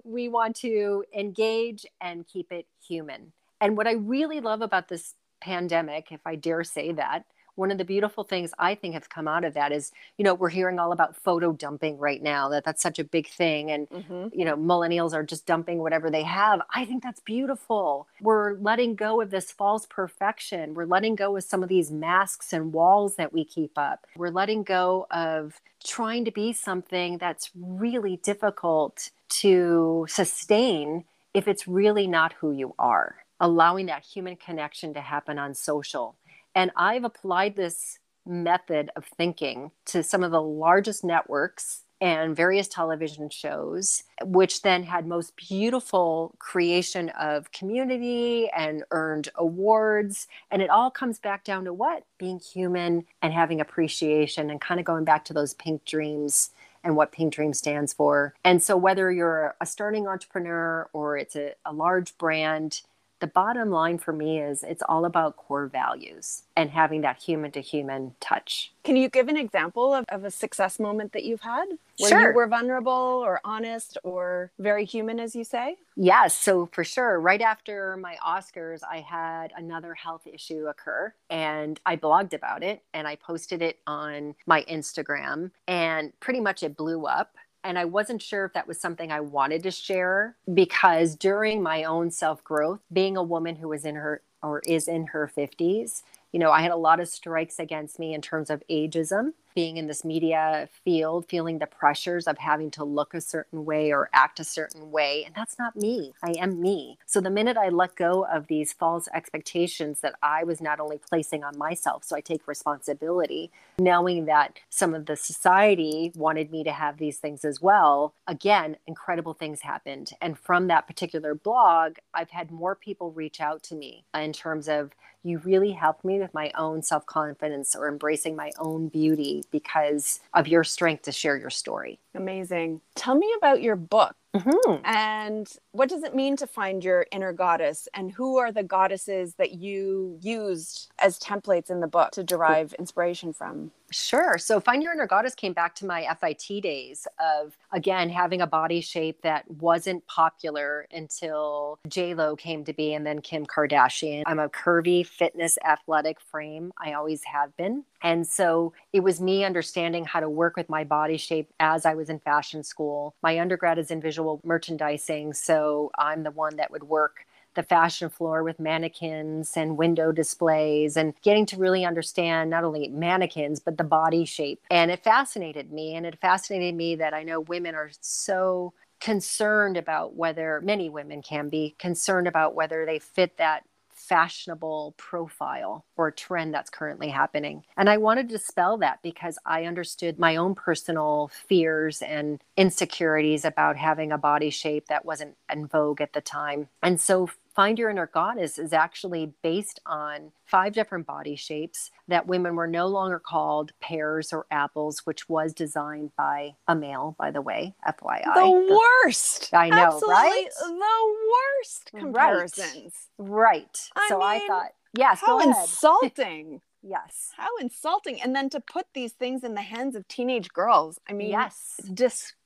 [0.03, 5.15] we want to engage and keep it human and what i really love about this
[5.41, 9.27] pandemic if i dare say that one of the beautiful things I think have come
[9.27, 12.63] out of that is, you know, we're hearing all about photo dumping right now, that
[12.63, 13.71] that's such a big thing.
[13.71, 14.27] And, mm-hmm.
[14.33, 16.61] you know, millennials are just dumping whatever they have.
[16.73, 18.07] I think that's beautiful.
[18.21, 20.73] We're letting go of this false perfection.
[20.73, 24.05] We're letting go of some of these masks and walls that we keep up.
[24.15, 31.67] We're letting go of trying to be something that's really difficult to sustain if it's
[31.67, 36.15] really not who you are allowing that human connection to happen on social
[36.55, 42.67] and I've applied this method of thinking to some of the largest networks and various
[42.67, 50.27] television shows, which then had most beautiful creation of community and earned awards.
[50.51, 52.03] And it all comes back down to what?
[52.17, 56.51] Being human and having appreciation and kind of going back to those pink dreams
[56.83, 58.35] and what Pink Dream stands for.
[58.43, 62.81] And so, whether you're a starting entrepreneur or it's a, a large brand,
[63.25, 67.49] the bottom line for me is it's all about core values and having that human
[67.49, 68.71] to human touch.
[68.83, 71.65] Can you give an example of, of a success moment that you've had
[71.97, 72.29] where sure.
[72.29, 72.91] you were vulnerable
[73.25, 75.77] or honest or very human, as you say?
[75.95, 76.37] Yes.
[76.37, 81.95] So, for sure, right after my Oscars, I had another health issue occur and I
[81.95, 87.07] blogged about it and I posted it on my Instagram and pretty much it blew
[87.07, 91.61] up and I wasn't sure if that was something I wanted to share because during
[91.63, 95.29] my own self growth, being a woman who was in her or is in her
[95.35, 99.33] 50s, you know, I had a lot of strikes against me in terms of ageism
[99.55, 103.91] being in this media field, feeling the pressures of having to look a certain way
[103.91, 105.23] or act a certain way.
[105.25, 106.13] And that's not me.
[106.21, 106.99] I am me.
[107.05, 110.99] So the minute I let go of these false expectations that I was not only
[110.99, 116.63] placing on myself, so I take responsibility, knowing that some of the society wanted me
[116.65, 120.11] to have these things as well, again, incredible things happened.
[120.21, 124.67] And from that particular blog, I've had more people reach out to me in terms
[124.67, 124.91] of
[125.25, 130.19] you really helped me with my own self confidence or embracing my own beauty because
[130.33, 131.99] of your strength to share your story.
[132.13, 132.81] Amazing.
[132.95, 134.15] Tell me about your book.
[134.35, 134.85] Mm-hmm.
[134.85, 137.87] And what does it mean to find your inner goddess?
[137.93, 142.73] And who are the goddesses that you used as templates in the book to derive
[142.73, 143.71] inspiration from?
[143.91, 144.37] Sure.
[144.37, 148.47] So, Find Your Inner Goddess came back to my FIT days of, again, having a
[148.47, 154.23] body shape that wasn't popular until Lo came to be and then Kim Kardashian.
[154.25, 156.73] I'm a curvy, fitness, athletic frame.
[156.83, 157.83] I always have been.
[158.01, 161.93] And so it was me understanding how to work with my body shape as I
[161.93, 163.15] was in fashion school.
[163.21, 165.33] My undergrad is in visual merchandising.
[165.33, 170.97] So I'm the one that would work the fashion floor with mannequins and window displays
[170.97, 174.59] and getting to really understand not only mannequins, but the body shape.
[174.69, 175.95] And it fascinated me.
[175.95, 181.21] And it fascinated me that I know women are so concerned about whether many women
[181.21, 183.63] can be concerned about whether they fit that
[184.07, 187.63] fashionable profile or trend that's currently happening.
[187.77, 193.45] And I wanted to dispel that because I understood my own personal fears and insecurities
[193.45, 196.67] about having a body shape that wasn't in vogue at the time.
[196.83, 202.27] And so Find Your Inner Goddess is actually based on five different body shapes that
[202.27, 207.31] women were no longer called pears or apples, which was designed by a male, by
[207.31, 208.33] the way, FYI.
[208.35, 209.53] The worst.
[209.53, 210.47] I know, Absolutely right?
[210.59, 212.93] The worst comparisons.
[213.17, 213.39] Right.
[213.39, 213.89] right.
[213.95, 216.61] I so mean, I thought, yes, how insulting.
[216.87, 217.31] Yes.
[217.35, 218.21] How insulting.
[218.21, 220.99] And then to put these things in the hands of teenage girls.
[221.09, 221.81] I mean, yes.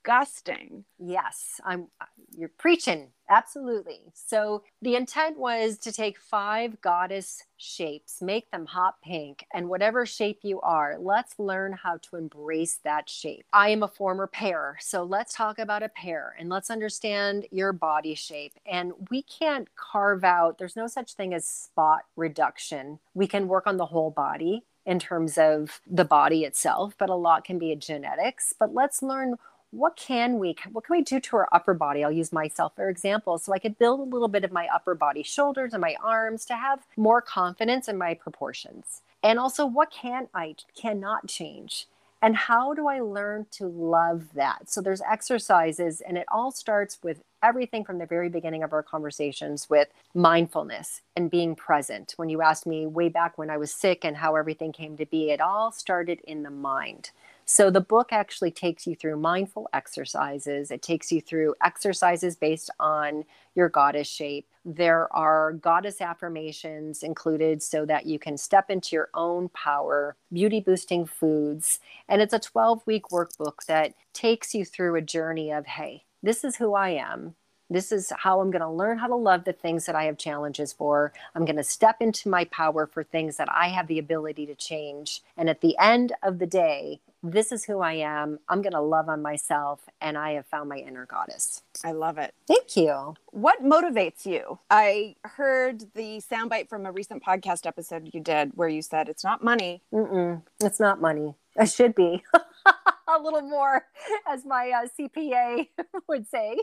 [0.09, 0.85] Disgusting.
[0.97, 1.61] Yes.
[1.63, 3.09] I'm uh, you're preaching.
[3.29, 4.01] Absolutely.
[4.13, 10.05] So the intent was to take five goddess shapes, make them hot pink, and whatever
[10.05, 13.45] shape you are, let's learn how to embrace that shape.
[13.53, 17.71] I am a former pear, so let's talk about a pear and let's understand your
[17.71, 18.53] body shape.
[18.65, 22.99] And we can't carve out, there's no such thing as spot reduction.
[23.13, 27.15] We can work on the whole body in terms of the body itself, but a
[27.15, 28.53] lot can be genetics.
[28.57, 29.35] But let's learn
[29.71, 32.89] what can we what can we do to our upper body i'll use myself for
[32.89, 35.95] example so i could build a little bit of my upper body shoulders and my
[36.03, 41.87] arms to have more confidence in my proportions and also what can i cannot change
[42.21, 44.69] and how do I learn to love that?
[44.69, 48.83] So there's exercises, and it all starts with everything from the very beginning of our
[48.83, 52.13] conversations with mindfulness and being present.
[52.17, 55.05] When you asked me way back when I was sick and how everything came to
[55.05, 57.11] be, it all started in the mind.
[57.51, 60.69] So the book actually takes you through mindful exercises.
[60.69, 64.47] It takes you through exercises based on your goddess shape.
[64.63, 70.59] There are goddess affirmations included so that you can step into your own power, beauty
[70.59, 71.79] boosting foods.
[72.07, 76.43] And it's a 12 week workbook that takes you through a journey of, hey, this
[76.43, 77.33] is who I am.
[77.67, 80.19] This is how I'm going to learn how to love the things that I have
[80.19, 81.13] challenges for.
[81.33, 84.55] I'm going to step into my power for things that I have the ability to
[84.55, 85.23] change.
[85.35, 88.39] And at the end of the day, this is who I am.
[88.47, 89.81] I'm going to love on myself.
[90.01, 91.63] And I have found my inner goddess.
[91.83, 92.33] I love it.
[92.47, 93.15] Thank you.
[93.27, 94.59] What motivates you?
[94.69, 99.23] I heard the soundbite from a recent podcast episode you did where you said it's
[99.23, 99.81] not money.
[99.93, 101.35] Mm-mm, it's not money.
[101.55, 102.23] It should be
[102.65, 103.85] a little more,
[104.27, 105.67] as my uh, CPA
[106.07, 106.57] would say.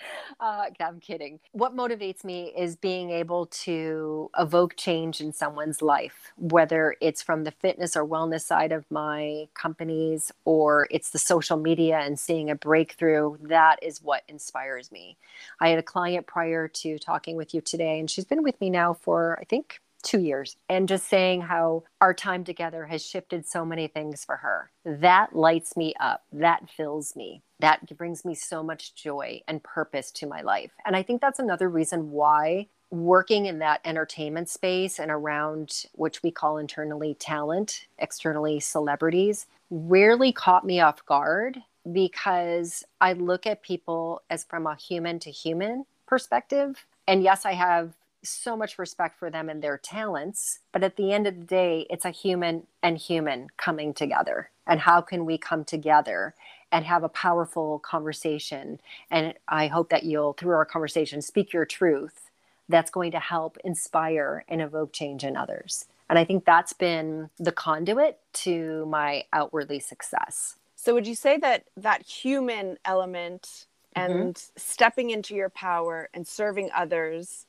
[0.40, 1.38] Uh, I'm kidding.
[1.52, 7.44] What motivates me is being able to evoke change in someone's life, whether it's from
[7.44, 12.48] the fitness or wellness side of my companies or it's the social media and seeing
[12.48, 13.36] a breakthrough.
[13.42, 15.18] That is what inspires me.
[15.60, 18.70] I had a client prior to talking with you today, and she's been with me
[18.70, 23.46] now for, I think, two years and just saying how our time together has shifted
[23.46, 24.70] so many things for her.
[24.84, 26.24] That lights me up.
[26.32, 27.42] That fills me.
[27.60, 30.72] That brings me so much joy and purpose to my life.
[30.84, 36.22] And I think that's another reason why working in that entertainment space and around which
[36.22, 41.58] we call internally talent, externally celebrities, rarely caught me off guard
[41.92, 46.84] because I look at people as from a human to human perspective.
[47.06, 50.60] And yes, I have so much respect for them and their talents.
[50.72, 54.50] But at the end of the day, it's a human and human coming together.
[54.66, 56.34] And how can we come together
[56.72, 58.80] and have a powerful conversation?
[59.10, 62.30] And I hope that you'll, through our conversation, speak your truth
[62.68, 65.86] that's going to help inspire and evoke change in others.
[66.08, 70.56] And I think that's been the conduit to my outwardly success.
[70.76, 74.12] So, would you say that that human element mm-hmm.
[74.12, 74.50] and mm-hmm.
[74.56, 77.46] stepping into your power and serving others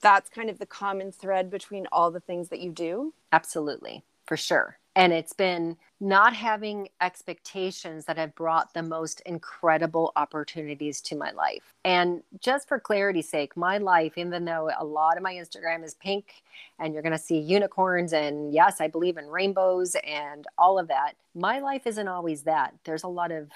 [0.00, 3.14] that's kind of the common thread between all the things that you do?
[3.32, 4.78] Absolutely, for sure.
[4.94, 11.30] And it's been not having expectations that have brought the most incredible opportunities to my
[11.30, 11.72] life.
[11.82, 15.94] And just for clarity's sake, my life, even though a lot of my Instagram is
[15.94, 16.42] pink
[16.78, 20.88] and you're going to see unicorns, and yes, I believe in rainbows and all of
[20.88, 22.74] that, my life isn't always that.
[22.84, 23.48] There's a lot of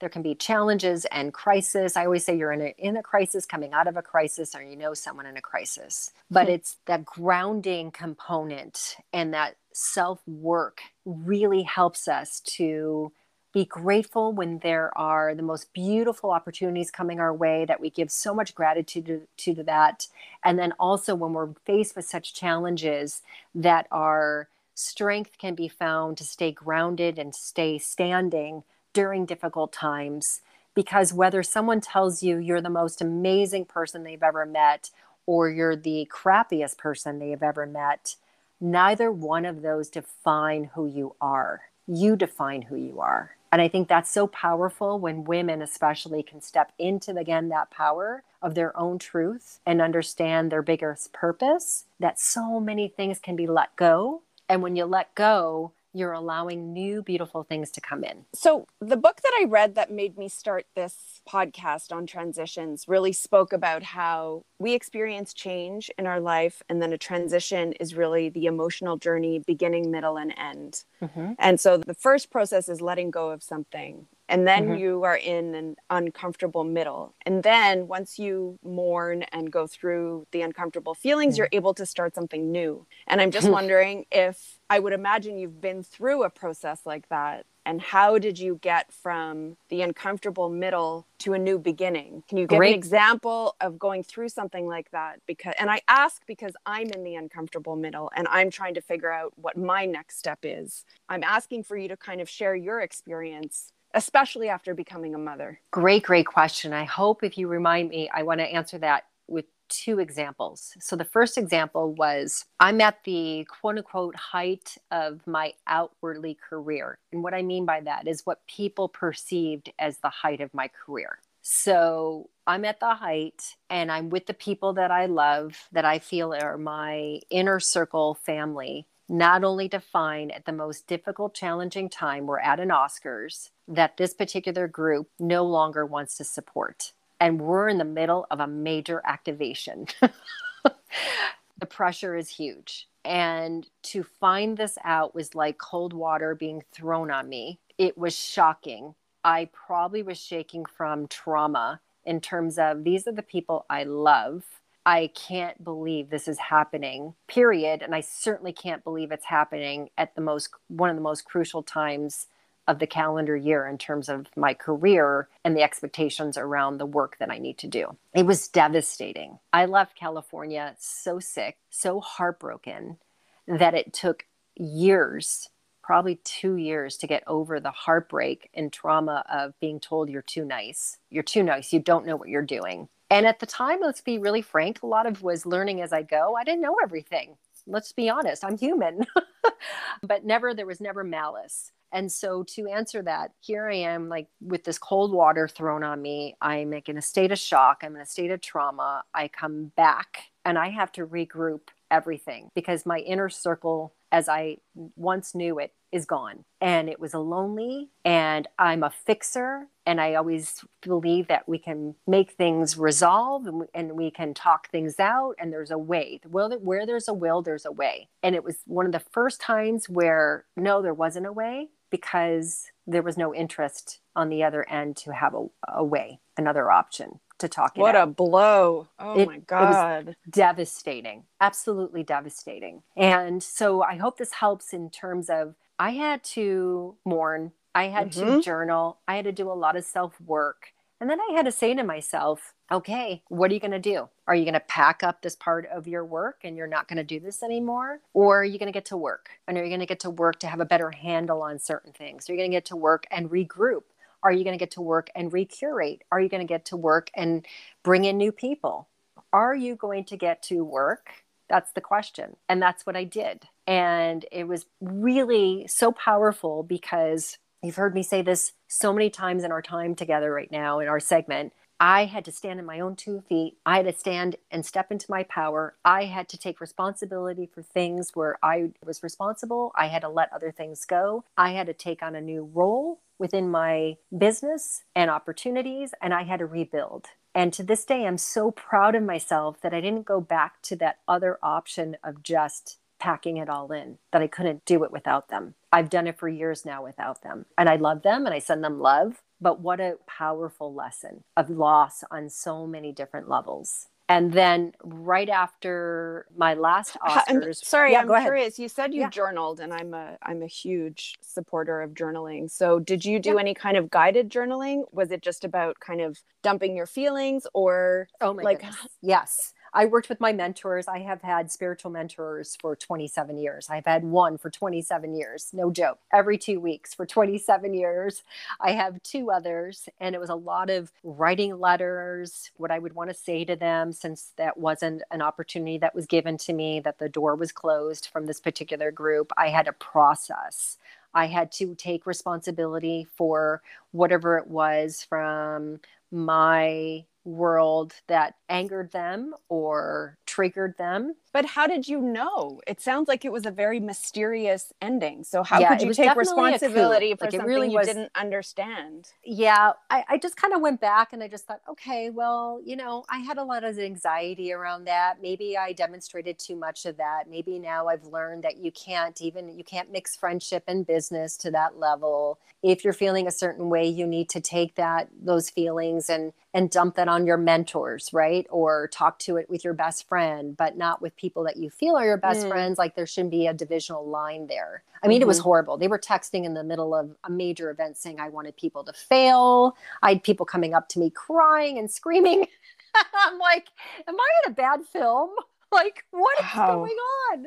[0.00, 1.96] there can be challenges and crisis.
[1.96, 4.62] I always say you're in a, in a crisis, coming out of a crisis, or
[4.62, 6.10] you know someone in a crisis.
[6.30, 6.54] But hmm.
[6.54, 13.12] it's that grounding component and that self work really helps us to
[13.52, 18.10] be grateful when there are the most beautiful opportunities coming our way that we give
[18.10, 20.08] so much gratitude to, to that.
[20.44, 23.22] And then also when we're faced with such challenges
[23.54, 30.40] that our strength can be found to stay grounded and stay standing during difficult times.
[30.74, 34.90] Because whether someone tells you you're the most amazing person they've ever met
[35.26, 38.16] or you're the crappiest person they've ever met,
[38.64, 41.60] neither one of those define who you are.
[41.86, 43.36] You define who you are.
[43.52, 48.24] And I think that's so powerful when women, especially, can step into again that power
[48.42, 53.46] of their own truth and understand their biggest purpose, that so many things can be
[53.46, 54.22] let go.
[54.48, 58.24] And when you let go, you're allowing new beautiful things to come in.
[58.34, 63.12] So, the book that I read that made me start this podcast on transitions really
[63.12, 68.28] spoke about how we experience change in our life, and then a transition is really
[68.28, 70.84] the emotional journey, beginning, middle, and end.
[71.00, 71.32] Mm-hmm.
[71.38, 74.78] And so, the first process is letting go of something, and then mm-hmm.
[74.78, 80.42] you are in an uncomfortable middle and then once you mourn and go through the
[80.42, 81.40] uncomfortable feelings mm-hmm.
[81.40, 85.60] you're able to start something new and i'm just wondering if i would imagine you've
[85.60, 91.06] been through a process like that and how did you get from the uncomfortable middle
[91.18, 92.72] to a new beginning can you give Great.
[92.72, 97.04] an example of going through something like that because and i ask because i'm in
[97.04, 101.22] the uncomfortable middle and i'm trying to figure out what my next step is i'm
[101.22, 105.60] asking for you to kind of share your experience especially after becoming a mother?
[105.70, 106.72] Great, great question.
[106.72, 110.76] I hope if you remind me, I want to answer that with two examples.
[110.80, 116.98] So the first example was I'm at the quote unquote height of my outwardly career.
[117.12, 120.68] And what I mean by that is what people perceived as the height of my
[120.68, 121.18] career.
[121.46, 125.98] So I'm at the height and I'm with the people that I love, that I
[125.98, 128.86] feel are my inner circle family.
[129.08, 133.96] Not only to find at the most difficult, challenging time, we're at an Oscars, that
[133.96, 138.46] this particular group no longer wants to support and we're in the middle of a
[138.46, 139.86] major activation.
[140.64, 142.88] the pressure is huge.
[143.02, 147.60] And to find this out was like cold water being thrown on me.
[147.78, 148.94] It was shocking.
[149.24, 154.44] I probably was shaking from trauma in terms of these are the people I love.
[154.86, 157.82] I can't believe this is happening, period.
[157.82, 161.62] And I certainly can't believe it's happening at the most, one of the most crucial
[161.62, 162.26] times
[162.66, 167.16] of the calendar year in terms of my career and the expectations around the work
[167.18, 167.96] that I need to do.
[168.14, 169.38] It was devastating.
[169.52, 172.98] I left California so sick, so heartbroken
[173.46, 174.24] that it took
[174.56, 175.50] years,
[175.82, 180.44] probably two years, to get over the heartbreak and trauma of being told you're too
[180.44, 180.96] nice.
[181.10, 181.72] You're too nice.
[181.72, 182.88] You don't know what you're doing.
[183.10, 186.02] And at the time, let's be really frank, a lot of was learning as I
[186.02, 186.36] go.
[186.36, 187.36] I didn't know everything.
[187.66, 189.06] Let's be honest, I'm human.
[190.02, 191.72] but never, there was never malice.
[191.92, 196.02] And so to answer that, here I am, like with this cold water thrown on
[196.02, 196.34] me.
[196.40, 197.82] I'm like in a state of shock.
[197.82, 199.04] I'm in a state of trauma.
[199.14, 204.58] I come back and I have to regroup everything because my inner circle, as I
[204.94, 206.44] once knew it, is gone.
[206.60, 209.66] And it was a lonely, and I'm a fixer.
[209.86, 214.32] And I always believe that we can make things resolve and we, and we can
[214.32, 216.20] talk things out, and there's a way.
[216.28, 218.08] Well, where there's a will, there's a way.
[218.22, 222.72] And it was one of the first times where no, there wasn't a way because
[222.88, 227.20] there was no interest on the other end to have a, a way, another option
[227.38, 228.08] to talk what out.
[228.08, 234.72] a blow oh it, my god devastating absolutely devastating and so i hope this helps
[234.72, 238.36] in terms of i had to mourn i had mm-hmm.
[238.36, 240.73] to journal i had to do a lot of self work
[241.04, 244.08] and then I had to say to myself, okay, what are you going to do?
[244.26, 246.96] Are you going to pack up this part of your work and you're not going
[246.96, 248.00] to do this anymore?
[248.14, 249.28] Or are you going to get to work?
[249.46, 251.92] And are you going to get to work to have a better handle on certain
[251.92, 252.26] things?
[252.26, 253.82] Are you going to get to work and regroup?
[254.22, 256.04] Are you going to get to work and recurate?
[256.10, 257.44] Are you going to get to work and
[257.82, 258.88] bring in new people?
[259.30, 261.10] Are you going to get to work?
[261.50, 262.36] That's the question.
[262.48, 263.46] And that's what I did.
[263.66, 269.42] And it was really so powerful because You've heard me say this so many times
[269.42, 271.54] in our time together right now in our segment.
[271.80, 273.56] I had to stand on my own two feet.
[273.64, 275.74] I had to stand and step into my power.
[275.82, 279.72] I had to take responsibility for things where I was responsible.
[279.76, 281.24] I had to let other things go.
[281.38, 286.24] I had to take on a new role within my business and opportunities, and I
[286.24, 287.06] had to rebuild.
[287.34, 290.76] And to this day, I'm so proud of myself that I didn't go back to
[290.76, 295.28] that other option of just packing it all in, that I couldn't do it without
[295.28, 295.54] them.
[295.74, 297.46] I've done it for years now without them.
[297.58, 299.22] And I love them and I send them love.
[299.40, 303.88] But what a powerful lesson of loss on so many different levels.
[304.08, 308.58] And then right after my last Oscars, I'm, sorry, yeah, I'm curious.
[308.58, 309.08] You said you yeah.
[309.08, 312.50] journaled, and I'm a I'm a huge supporter of journaling.
[312.50, 313.40] So, did you do yeah.
[313.40, 314.82] any kind of guided journaling?
[314.92, 318.88] Was it just about kind of dumping your feelings, or oh my like goodness.
[319.00, 320.86] yes, I worked with my mentors.
[320.86, 323.66] I have had spiritual mentors for 27 years.
[323.68, 325.50] I've had one for 27 years.
[325.52, 325.98] No joke.
[326.12, 328.22] Every two weeks for 27 years.
[328.60, 329.88] I have two others.
[329.98, 333.56] And it was a lot of writing letters, what I would want to say to
[333.56, 337.50] them, since that wasn't an opportunity that was given to me, that the door was
[337.50, 339.32] closed from this particular group.
[339.36, 340.78] I had a process.
[341.14, 343.60] I had to take responsibility for
[343.90, 345.80] whatever it was from
[346.12, 351.14] my world that angered them or triggered them.
[351.32, 352.60] But how did you know?
[352.66, 355.24] It sounds like it was a very mysterious ending.
[355.24, 359.08] So how yeah, could you take responsibility for like something really you was, didn't understand?
[359.24, 362.76] Yeah, I, I just kind of went back and I just thought, okay, well, you
[362.76, 365.16] know, I had a lot of anxiety around that.
[365.20, 367.24] Maybe I demonstrated too much of that.
[367.28, 371.50] Maybe now I've learned that you can't even you can't mix friendship and business to
[371.52, 372.38] that level.
[372.62, 376.70] If you're feeling a certain way, you need to take that those feelings and and
[376.70, 378.46] dump that on your mentors, right?
[378.48, 381.96] Or talk to it with your best friend, but not with people that you feel
[381.96, 382.48] are your best mm.
[382.48, 382.78] friends.
[382.78, 384.84] Like there shouldn't be a divisional line there.
[385.02, 385.22] I mean, mm-hmm.
[385.22, 385.44] it was mm-hmm.
[385.44, 385.76] horrible.
[385.76, 388.92] They were texting in the middle of a major event saying I wanted people to
[388.92, 389.76] fail.
[390.00, 392.46] I had people coming up to me crying and screaming.
[393.14, 393.66] I'm like,
[394.06, 395.30] am I in a bad film?
[395.72, 396.76] Like, what is wow.
[396.76, 396.96] going
[397.32, 397.46] on?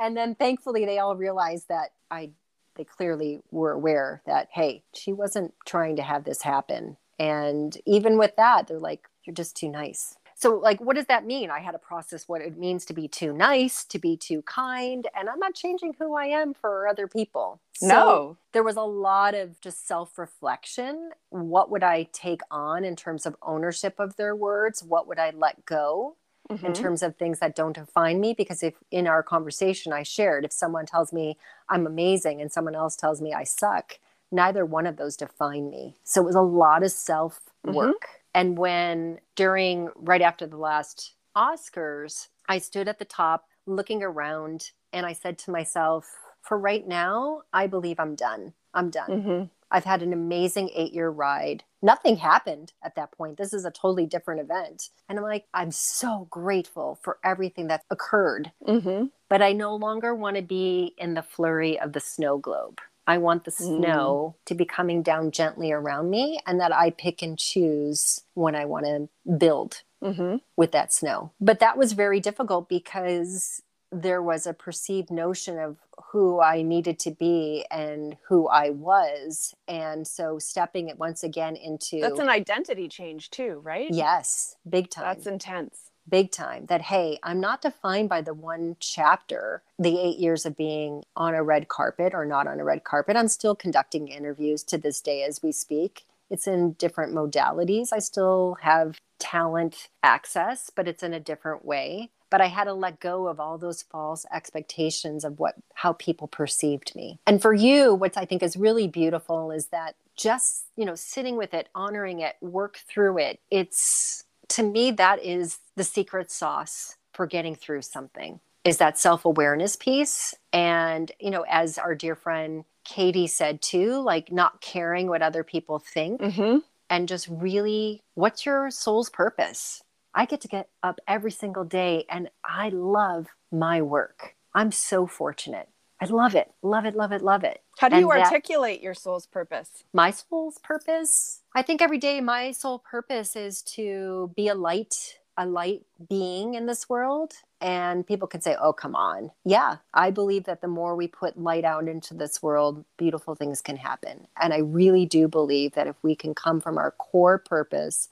[0.00, 2.30] And then thankfully, they all realized that I,
[2.76, 8.18] they clearly were aware that, hey, she wasn't trying to have this happen and even
[8.18, 10.16] with that, they're like, you're just too nice.
[10.34, 11.50] So, like, what does that mean?
[11.50, 15.06] I had to process what it means to be too nice, to be too kind,
[15.16, 17.60] and I'm not changing who I am for other people.
[17.72, 18.36] So No.
[18.52, 21.10] there was a lot of just self reflection.
[21.30, 24.82] What would I take on in terms of ownership of their words?
[24.82, 26.16] What would I let go?
[26.62, 26.72] in Mhm.
[26.72, 30.52] terms of things that don't define me because if in our conversation I shared if
[30.52, 31.38] someone tells me
[31.68, 33.98] I'm amazing and someone else tells me I suck
[34.30, 38.56] neither one of those define me so it was a lot of self work and
[38.58, 45.04] when during right after the last Oscars I stood at the top looking around and
[45.06, 46.06] I said to myself
[46.42, 49.50] for right now I believe I'm done I'm done Mhm.
[49.70, 51.62] I've had an amazing eight year ride.
[51.82, 53.36] Nothing happened at that point.
[53.36, 54.88] This is a totally different event.
[55.08, 58.50] And I'm like, I'm so grateful for everything that occurred.
[58.66, 59.10] Mhm.
[59.28, 62.80] But I no longer want to be in the flurry of the snow globe.
[63.08, 67.22] I want the snow to be coming down gently around me and that I pick
[67.22, 70.42] and choose when I want to build Mhm.
[70.56, 71.30] with that snow.
[71.40, 75.78] But that was very difficult because there was a perceived notion of
[76.10, 79.54] who I needed to be and who I was.
[79.66, 83.90] And so stepping it once again into That's an identity change too, right?
[83.90, 85.04] yes, big time.
[85.04, 85.87] That's intense.
[86.08, 90.56] Big time that hey i'm not defined by the one chapter the eight years of
[90.56, 93.16] being on a red carpet or not on a red carpet.
[93.16, 96.04] I'm still conducting interviews to this day as we speak.
[96.30, 97.92] It's in different modalities.
[97.92, 102.10] I still have talent access but it's in a different way.
[102.30, 106.28] But i had to let go of all those false expectations of what how people
[106.28, 107.18] perceived me.
[107.26, 111.36] And for you what i think is really beautiful is that just you know sitting
[111.36, 116.96] with it honoring it work through it it's to me that is the secret sauce
[117.12, 120.34] for getting through something is that self-awareness piece.
[120.52, 125.44] And you know as our dear friend katie said too like not caring what other
[125.44, 126.62] people think Mhm.
[126.88, 129.82] and just really what's your soul's purpose?
[130.14, 134.34] I get to get up every single day and i love my work.
[134.54, 135.68] I'm so fortunate
[136.00, 137.62] i love it love it love it love it.
[137.78, 139.84] How do you And that- articulate your soul's purpose?
[139.92, 141.42] my soul's purpose?
[141.54, 146.54] I think every day my soul purpose is to be a light a light being
[146.54, 147.32] in this world.
[147.60, 149.30] And people can say oh come on.
[149.44, 153.60] Yeah i believe that the more we put light out into this world beautiful things
[153.62, 154.26] can happen.
[154.40, 158.08] And i really do believe that if we can come from our core purpose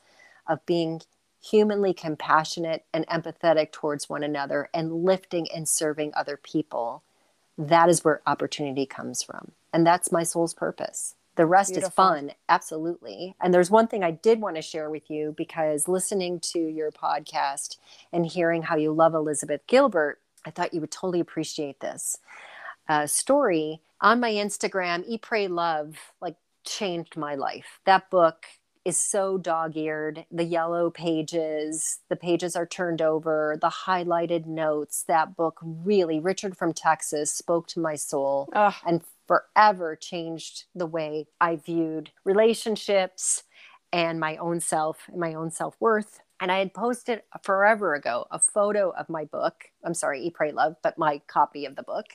[0.49, 1.01] of being
[1.43, 7.03] humanly compassionate and empathetic towards one another and lifting and serving other people
[7.59, 9.53] that is where opportunity comes from.
[9.73, 11.15] And that's my soul's purpose.
[11.37, 13.37] The rest is fun, absolutely.
[13.43, 16.91] And there's one thing I did want to share with you because listening to your
[16.91, 17.77] podcast
[18.11, 22.17] and hearing how you love Elizabeth Gilbert, I thought you would totally appreciate this
[22.89, 25.05] uh, story on my Instagram.
[25.07, 27.81] Eat, Pray, Love, like changed my life.
[27.85, 28.47] That book
[28.87, 30.25] is so dog-eared.
[30.31, 36.57] The yellow pages the pages are turned over the highlighted notes that book really richard
[36.57, 38.75] from texas spoke to my soul Ugh.
[38.87, 43.43] and forever changed the way i viewed relationships
[43.93, 46.21] and my own self and my own self-worth.
[46.39, 49.65] And i had posted forever ago a photo of my book.
[49.85, 52.07] I'm sorry eat pray love but my copy of the book.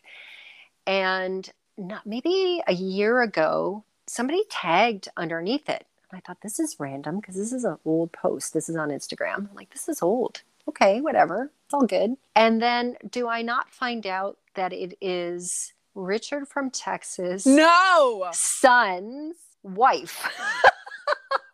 [0.88, 6.76] And not, maybe a year ago somebody tagged underneath it and I thought this is
[6.80, 8.54] random because this is an old post.
[8.54, 9.36] This is on Instagram.
[9.38, 10.42] I'm like, this is old.
[10.68, 11.52] Okay, whatever.
[11.66, 12.16] It's all good.
[12.36, 18.28] And then do I not find out that it is Richard from Texas' No.
[18.32, 20.28] son's wife?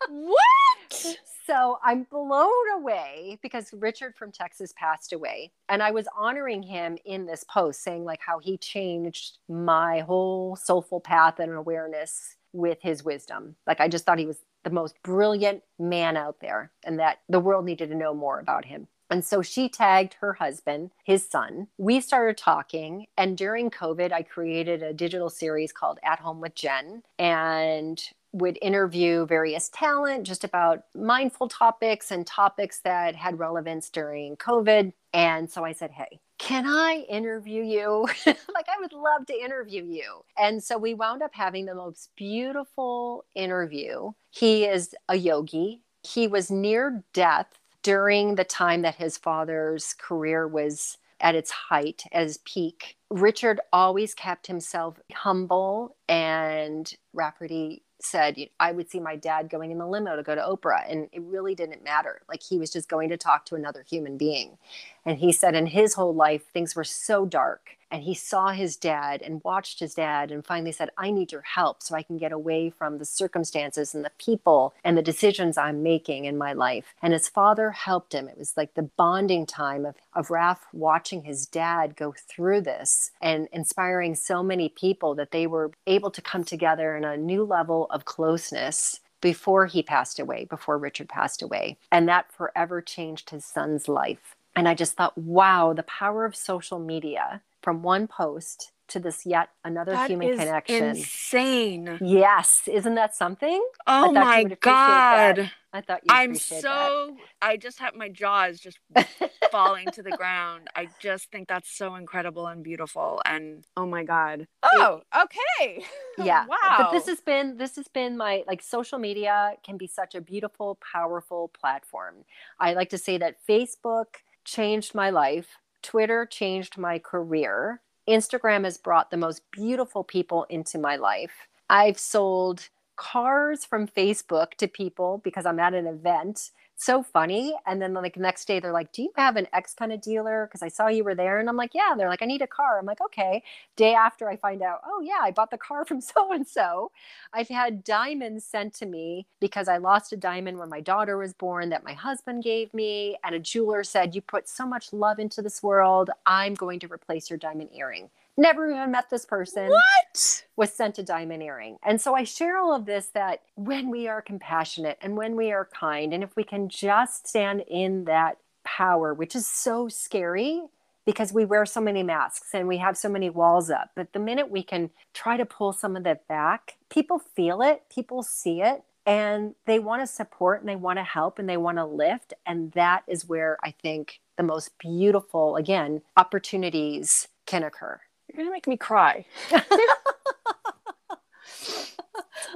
[0.10, 1.18] What?
[1.46, 5.52] so I'm blown away because Richard from Texas passed away.
[5.70, 10.56] And I was honoring him in this post, saying like how he changed my whole
[10.56, 13.56] soulful path and awareness with his wisdom.
[13.66, 17.40] Like I just thought he was the most brilliant man out there and that the
[17.40, 18.88] world needed to know more about him.
[19.10, 21.68] And so she tagged her husband, his son.
[21.78, 23.08] We started talking.
[23.18, 28.02] And during COVID, I created a digital series called At Home with Jen and
[28.34, 34.92] would interview various talent just about mindful topics and topics that had relevance during COVID.
[35.14, 38.08] And so I said, Hey, can I interview you?
[38.26, 40.24] like, I would love to interview you.
[40.38, 44.12] And so we wound up having the most beautiful interview.
[44.30, 45.82] He is a yogi.
[46.04, 52.04] He was near death during the time that his father's career was at its height,
[52.12, 52.98] his peak.
[53.10, 59.78] Richard always kept himself humble and Rafferty said I would see my dad going in
[59.78, 62.22] the limo to go to Oprah and it really didn't matter.
[62.30, 64.58] Like he was just going to talk to another human being.
[65.06, 68.76] And he said in his whole life things were so dark and he saw his
[68.76, 72.18] dad and watched his dad and finally said i need your help so i can
[72.18, 76.54] get away from the circumstances and the people and the decisions i'm making in my
[76.54, 80.66] life and his father helped him it was like the bonding time of, of raf
[80.74, 86.12] watching his dad go through this and inspiring so many people that they were able
[86.12, 91.10] to come together in a new level of closeness before he passed away, before Richard
[91.10, 91.78] passed away.
[91.92, 94.36] And that forever changed his son's life.
[94.56, 99.26] And I just thought, wow, the power of social media from one post to this
[99.26, 100.90] yet another that human connection.
[100.90, 102.00] Insane.
[102.02, 103.64] Yes, isn't that something?
[103.86, 105.52] Oh my god.
[105.74, 107.18] I thought you I'm so that.
[107.42, 108.80] I just have my jaws just
[109.52, 110.70] falling to the ground.
[110.76, 114.48] I just think that's so incredible and beautiful and oh my god.
[114.64, 115.84] Oh, okay.
[116.20, 116.48] Yeah.
[116.48, 116.78] wow.
[116.80, 120.22] But this has been this has been my like social media can be such a
[120.22, 122.26] beautiful powerful platform.
[122.60, 124.06] I like to say that Facebook
[124.44, 127.82] changed my life Twitter changed my career.
[128.08, 131.48] Instagram has brought the most beautiful people into my life.
[131.70, 137.56] I've sold cars from Facebook to people because I'm at an event so funny.
[137.66, 140.46] And then like next day they're like, "Do you have an X kind of dealer?
[140.48, 142.42] Because I saw you were there." And I'm like, "Yeah." And they're like, "I need
[142.42, 143.44] a car." I'm like, "Okay."
[143.76, 146.92] Day after, I find out, "Oh yeah, I bought the car from so and so."
[147.34, 151.34] I've had diamonds sent to me because I lost a diamond when my daughter was
[151.34, 155.20] born that my husband gave me, and a jeweler said, "You put so much love
[155.20, 156.10] into this world.
[156.26, 159.70] I'm going to replace your diamond earring." Never even met this person.
[159.70, 160.46] What?
[160.56, 161.78] Was sent a diamond earring.
[161.84, 165.52] And so I share all of this that when we are compassionate and when we
[165.52, 170.64] are kind, and if we can just stand in that power, which is so scary
[171.06, 173.92] because we wear so many masks and we have so many walls up.
[173.96, 177.84] But the minute we can try to pull some of that back, people feel it,
[177.90, 181.56] people see it, and they want to support and they want to help and they
[181.56, 182.34] want to lift.
[182.46, 188.02] And that is where I think the most beautiful, again, opportunities can occur.
[188.28, 189.26] You're gonna make me cry.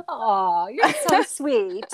[0.07, 1.85] Oh, you're so sweet.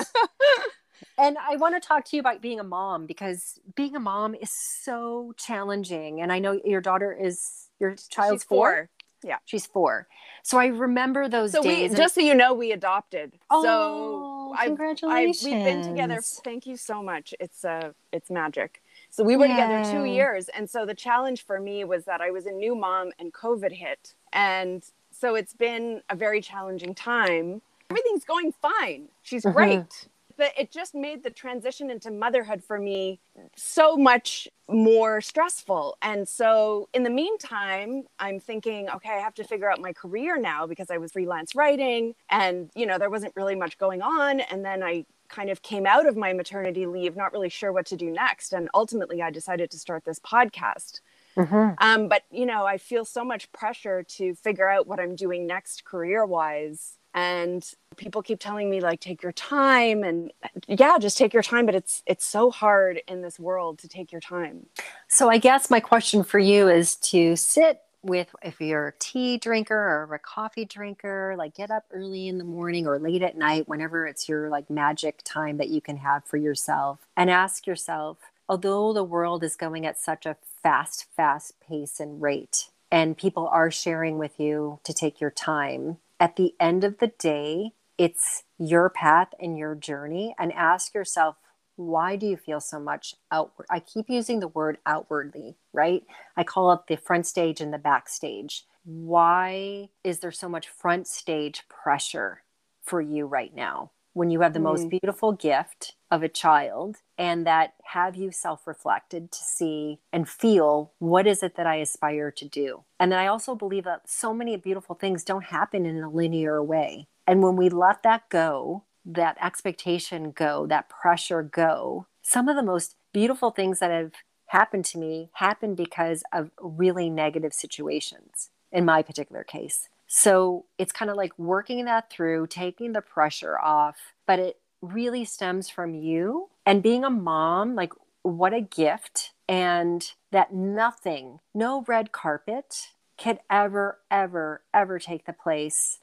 [1.18, 4.34] and I want to talk to you about being a mom because being a mom
[4.34, 6.20] is so challenging.
[6.20, 8.90] And I know your daughter is your child's She's four.
[9.24, 10.06] Yeah, she's four.
[10.44, 11.90] So I remember those so days.
[11.90, 13.32] We, just so you know, we adopted.
[13.50, 15.44] Oh, so congratulations!
[15.44, 16.20] I, we've been together.
[16.44, 17.34] Thank you so much.
[17.40, 18.80] It's uh, it's magic.
[19.18, 19.66] So we were yeah.
[19.66, 20.48] together two years.
[20.50, 23.72] And so the challenge for me was that I was a new mom and COVID
[23.72, 24.14] hit.
[24.32, 27.60] And so it's been a very challenging time.
[27.90, 29.08] Everything's going fine.
[29.22, 29.56] She's mm-hmm.
[29.56, 30.08] great.
[30.36, 33.18] But it just made the transition into motherhood for me
[33.56, 35.98] so much more stressful.
[36.00, 40.38] And so in the meantime, I'm thinking, okay, I have to figure out my career
[40.38, 44.38] now because I was freelance writing and, you know, there wasn't really much going on.
[44.38, 47.86] And then I kind of came out of my maternity leave, not really sure what
[47.86, 48.52] to do next.
[48.52, 51.00] And ultimately, I decided to start this podcast.
[51.36, 51.74] Mm-hmm.
[51.78, 55.46] Um, but, you know, I feel so much pressure to figure out what I'm doing
[55.46, 56.94] next career wise.
[57.14, 57.64] And
[57.96, 60.32] people keep telling me like take your time and
[60.68, 64.12] yeah just take your time but it's it's so hard in this world to take
[64.12, 64.66] your time
[65.08, 69.38] so i guess my question for you is to sit with if you're a tea
[69.38, 73.36] drinker or a coffee drinker like get up early in the morning or late at
[73.36, 77.66] night whenever it's your like magic time that you can have for yourself and ask
[77.66, 78.18] yourself
[78.48, 83.48] although the world is going at such a fast fast pace and rate and people
[83.48, 88.44] are sharing with you to take your time at the end of the day it's
[88.58, 91.36] your path and your journey and ask yourself
[91.78, 93.66] why do you feel so much outward?
[93.70, 96.02] I keep using the word outwardly right?
[96.36, 101.06] I call it the front stage and the backstage why is there so much front
[101.06, 102.42] stage pressure
[102.82, 104.64] for you right now when you have the mm.
[104.64, 110.92] most beautiful gift of a child and that have you self-reflected to see and feel
[111.00, 112.82] what is it that i aspire to do?
[112.98, 116.62] And then i also believe that so many beautiful things don't happen in a linear
[116.62, 117.08] way.
[117.26, 122.06] And when we let that go that expectation go, that pressure go.
[122.22, 124.12] Some of the most beautiful things that have
[124.46, 129.88] happened to me happened because of really negative situations in my particular case.
[130.06, 133.96] So it's kind of like working that through, taking the pressure off,
[134.26, 137.92] but it really stems from you and being a mom, like
[138.22, 139.32] what a gift.
[139.48, 142.88] And that nothing, no red carpet
[143.18, 146.00] could ever, ever, ever take the place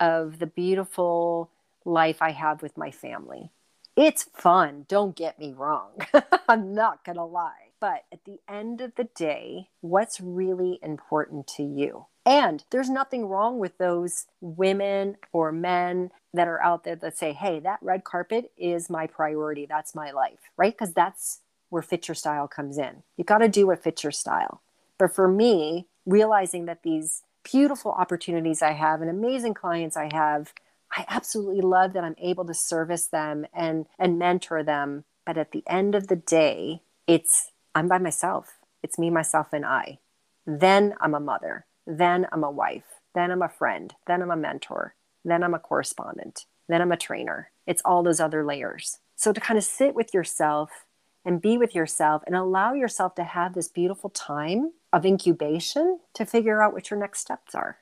[0.00, 1.50] of the beautiful
[1.84, 3.50] life I have with my family.
[3.96, 5.90] It's fun, don't get me wrong.
[6.48, 7.70] I'm not going to lie.
[7.80, 12.06] But at the end of the day, what's really important to you?
[12.26, 17.32] And there's nothing wrong with those women or men that are out there that say,
[17.32, 19.66] hey, that red carpet is my priority.
[19.66, 20.72] That's my life, right?
[20.72, 23.02] Because that's where fit your style comes in.
[23.16, 24.60] You got to do what fits your style.
[24.98, 30.52] But for me, realizing that these beautiful opportunities I have and amazing clients I have,
[30.92, 35.04] I absolutely love that I'm able to service them and and mentor them.
[35.24, 38.58] But at the end of the day, it's I'm by myself.
[38.82, 39.98] It's me, myself, and I.
[40.46, 41.66] Then I'm a mother.
[41.86, 43.00] Then I'm a wife.
[43.14, 43.94] Then I'm a friend.
[44.06, 44.94] Then I'm a mentor.
[45.24, 46.46] Then I'm a correspondent.
[46.68, 47.50] Then I'm a trainer.
[47.66, 48.98] It's all those other layers.
[49.16, 50.86] So to kind of sit with yourself
[51.24, 56.24] and be with yourself and allow yourself to have this beautiful time of incubation to
[56.24, 57.78] figure out what your next steps are.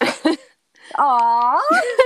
[0.96, 1.60] Aw,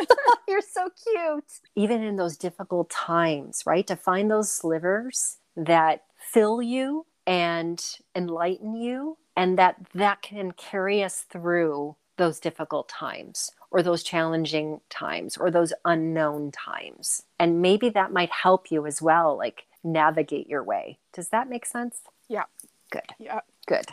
[0.49, 1.45] you're so cute.
[1.75, 3.87] Even in those difficult times, right?
[3.87, 7.83] To find those slivers that fill you and
[8.15, 14.81] enlighten you and that that can carry us through those difficult times or those challenging
[14.89, 17.23] times or those unknown times.
[17.39, 20.99] And maybe that might help you as well, like navigate your way.
[21.13, 22.01] Does that make sense?
[22.29, 22.45] Yeah.
[22.91, 23.03] Good.
[23.19, 23.41] Yeah.
[23.67, 23.87] Good.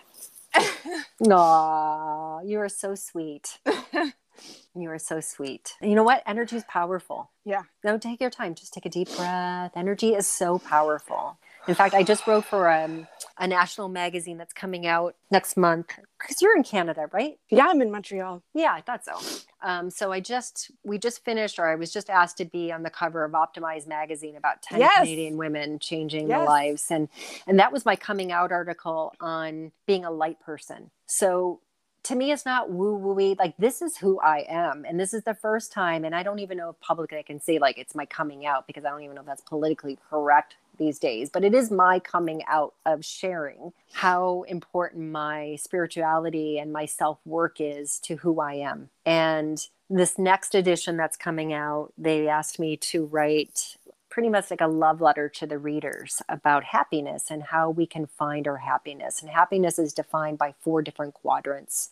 [1.31, 3.59] Aw, you are so sweet.
[4.75, 5.75] You are so sweet.
[5.81, 6.23] You know what?
[6.25, 7.29] Energy is powerful.
[7.45, 7.63] Yeah.
[7.83, 8.55] No, take your time.
[8.55, 9.71] Just take a deep breath.
[9.75, 11.37] Energy is so powerful.
[11.67, 13.07] In fact, I just wrote for um,
[13.37, 17.37] a national magazine that's coming out next month because you're in Canada, right?
[17.49, 18.43] Yeah, I'm in Montreal.
[18.53, 19.13] Yeah, I thought so.
[19.61, 22.83] Um, so I just we just finished, or I was just asked to be on
[22.83, 24.97] the cover of Optimyz magazine about ten Yes.
[24.99, 27.07] Canadian women changing their lives, and
[27.47, 30.91] and that was my coming out article on being a light person.
[31.05, 31.61] So
[32.03, 33.37] to me, it's not woo wooey.
[33.37, 36.03] Like this is who I am, and this is the first time.
[36.03, 38.67] And I don't even know if publicly I can say like it's my coming out
[38.67, 41.29] because I don't even know if that's politically correct these days.
[41.29, 47.19] But it is my coming out of sharing how important my spirituality and my self
[47.25, 48.89] work is to who I am.
[49.05, 53.77] And this next edition that's coming out, they asked me to write
[54.13, 58.05] pretty much like a love letter to the readers about happiness and how we can
[58.05, 59.19] find our happiness.
[59.23, 61.89] And happiness is defined by four different quadrants.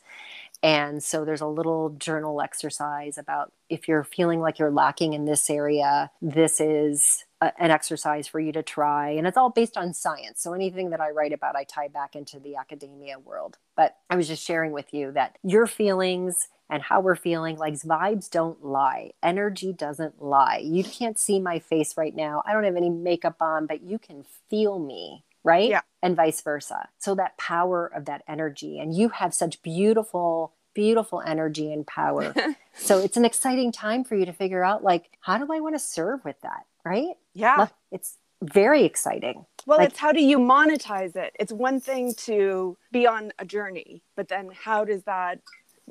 [0.62, 5.26] And so there's a little journal exercise about if you're feeling like you're lacking in
[5.26, 9.10] this area, this is a, an exercise for you to try.
[9.10, 10.44] And it's all based on science.
[10.44, 13.58] So anything that I write about, I tie back into the academia world.
[13.76, 17.76] But I was just sharing with you that your feelings and how we're feeling like
[17.76, 19.12] vibes don't lie.
[19.22, 20.62] Energy doesn't lie.
[20.64, 22.42] You can't see my face right now.
[22.48, 25.70] I don't have any makeup on but you can feel me right?
[25.70, 25.82] Yeah.
[26.04, 26.88] and vice versa.
[27.00, 32.34] So that power of that energy and you have such beautiful beautiful energy and power.
[32.74, 35.76] So it's an exciting time for you to figure out like how do i want
[35.76, 37.16] to serve with that right?
[37.34, 37.68] Yeah.
[37.92, 39.46] It's very exciting.
[39.68, 41.36] Well, Like- it's how do you monetize it?
[41.40, 45.40] It's one thing to be on a journey, but then how does that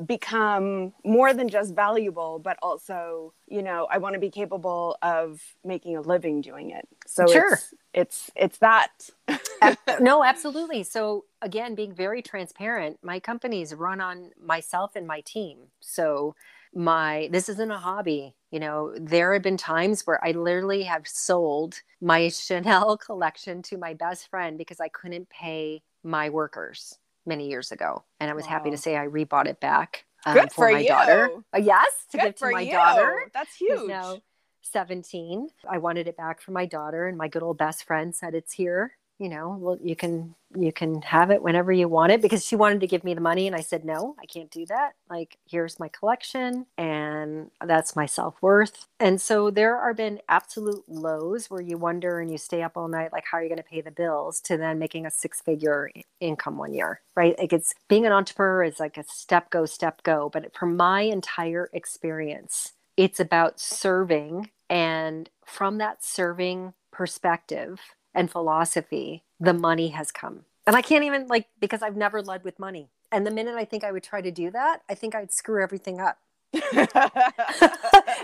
[0.06, 5.40] become more than just valuable, but also, you know, I want to be capable of
[5.64, 6.86] making a living doing it.
[7.06, 7.52] So Sure.
[7.52, 8.88] it's it's it's that.
[10.00, 10.82] no, absolutely.
[10.84, 15.58] So again, being very transparent, my companies run on myself and my team.
[15.80, 16.34] So
[16.74, 18.34] my this isn't a hobby.
[18.50, 23.76] You know, there have been times where I literally have sold my Chanel collection to
[23.76, 26.98] my best friend because I couldn't pay my workers
[27.30, 30.52] many years ago, and I was happy to say I rebought it back um, Good
[30.52, 31.30] for, for my daughter.
[31.54, 32.72] Uh, yes, to Good give to for my you.
[32.72, 33.88] daughter That's huge.
[33.88, 34.20] now
[34.62, 35.48] 17.
[35.68, 38.52] I wanted it back for my daughter and my good old best friend said it's
[38.52, 38.96] here.
[39.20, 42.56] You know, well you can you can have it whenever you want it because she
[42.56, 44.94] wanted to give me the money and I said no, I can't do that.
[45.10, 48.86] Like here's my collection and that's my self-worth.
[48.98, 52.88] And so there are been absolute lows where you wonder and you stay up all
[52.88, 55.90] night like how are you going to pay the bills to then making a six-figure
[56.20, 57.38] income one year, right?
[57.38, 61.02] Like it's being an entrepreneur is like a step go step go, but for my
[61.02, 67.80] entire experience, it's about serving and from that serving perspective
[68.14, 72.44] and philosophy the money has come and i can't even like because i've never led
[72.44, 75.14] with money and the minute i think i would try to do that i think
[75.14, 76.18] i'd screw everything up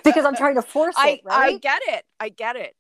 [0.05, 2.05] because i'm trying to force I it right I get it.
[2.21, 2.75] I get it.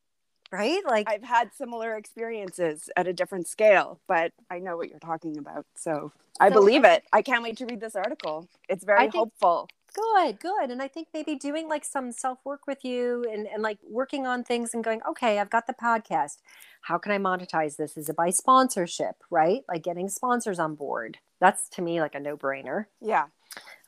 [0.52, 4.98] right like I've had similar experiences at a different scale, but I know what you're
[5.00, 5.66] talking about.
[5.76, 7.02] So I So- believe it.
[7.12, 8.48] I can't wait to read this article.
[8.68, 9.68] It's very I think- hopeful.
[9.96, 13.62] Good good and i think maybe doing like some self work with you and, and
[13.62, 16.36] like working on things and going okay i've got the podcast.
[16.82, 17.96] How can i monetize this?
[17.96, 19.16] Is it by sponsorship?
[19.30, 19.62] Right?
[19.68, 21.18] Like getting sponsors on board.
[21.40, 22.86] That's to me like a no-brainer.
[23.00, 23.26] Yeah.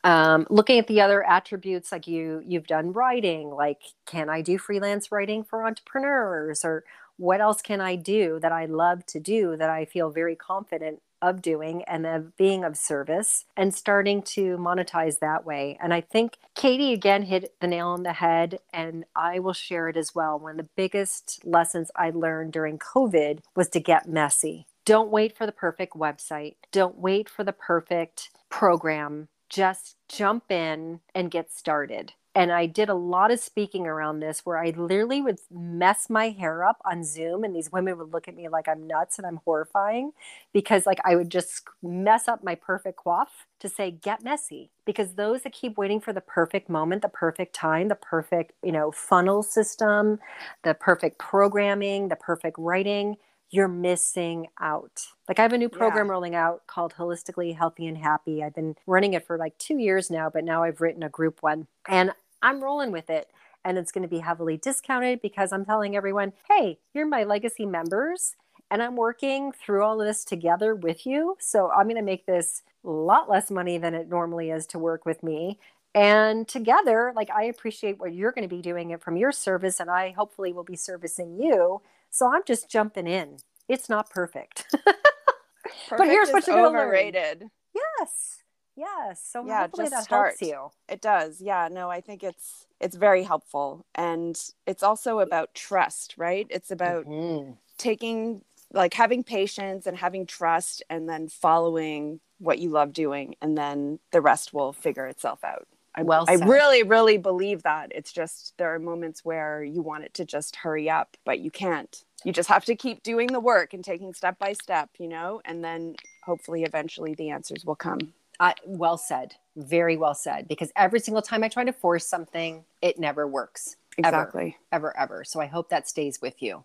[0.03, 4.57] um, looking at the other attributes like you you've done writing like can i do
[4.57, 6.65] freelance writing for entrepreneurs?
[6.65, 6.83] Or
[7.17, 11.01] what else can I do that I love to do that I feel very confident
[11.21, 15.77] of doing and of being of service and starting to monetize that way.
[15.81, 19.89] And I think Katie again hit the nail on the head, and I will share
[19.89, 20.39] it as well.
[20.39, 24.67] One of the biggest lessons I learned during COVID was to get messy.
[24.85, 29.27] Don't wait for the perfect website, don't wait for the perfect program.
[29.49, 34.45] Just jump in and get started and I did a lot of speaking around this
[34.45, 38.27] where I literally would mess my hair up on Zoom and these women would look
[38.27, 40.11] at me like I'm nuts and I'm horrifying
[40.53, 43.27] because like I would just mess up my perfect coif
[43.59, 47.53] to say get messy because those that keep waiting for the perfect moment, the perfect
[47.53, 50.19] time, the perfect, you know, funnel system,
[50.63, 53.17] the perfect programming, the perfect writing,
[53.51, 55.07] you're missing out.
[55.27, 56.11] Like I have a new program yeah.
[56.11, 58.43] rolling out called Holistically Healthy and Happy.
[58.43, 61.41] I've been running it for like 2 years now, but now I've written a group
[61.41, 63.27] one and I'm rolling with it.
[63.65, 67.65] And it's going to be heavily discounted because I'm telling everyone, hey, you're my legacy
[67.65, 68.35] members
[68.71, 71.35] and I'm working through all of this together with you.
[71.39, 74.79] So I'm going to make this a lot less money than it normally is to
[74.79, 75.59] work with me.
[75.93, 79.79] And together, like I appreciate what you're going to be doing it from your service,
[79.79, 81.81] and I hopefully will be servicing you.
[82.09, 83.37] So I'm just jumping in.
[83.67, 84.65] It's not perfect.
[84.83, 87.41] but here's what you're overrated.
[87.41, 87.51] Learn.
[87.75, 88.39] Yes.
[88.75, 89.21] Yes.
[89.23, 90.29] So yeah, hopefully that start.
[90.29, 90.69] helps you.
[90.87, 91.41] It does.
[91.41, 91.67] Yeah.
[91.71, 93.85] No, I think it's it's very helpful.
[93.93, 96.47] And it's also about trust, right?
[96.49, 97.51] It's about mm-hmm.
[97.77, 98.41] taking
[98.71, 103.99] like having patience and having trust and then following what you love doing and then
[104.11, 105.67] the rest will figure itself out.
[105.95, 107.91] I, well I really, really believe that.
[107.93, 111.51] It's just there are moments where you want it to just hurry up, but you
[111.51, 112.03] can't.
[112.23, 115.41] You just have to keep doing the work and taking step by step, you know,
[115.45, 118.13] and then hopefully eventually the answers will come.
[118.39, 119.35] Uh, well said.
[119.55, 120.47] Very well said.
[120.47, 123.75] Because every single time I try to force something, it never works.
[123.97, 124.57] Exactly.
[124.71, 125.23] Ever, ever, ever.
[125.23, 126.63] So I hope that stays with you.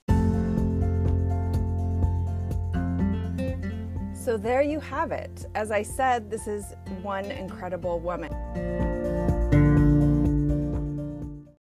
[4.24, 5.44] So there you have it.
[5.54, 6.72] As I said, this is
[7.02, 8.32] one incredible woman.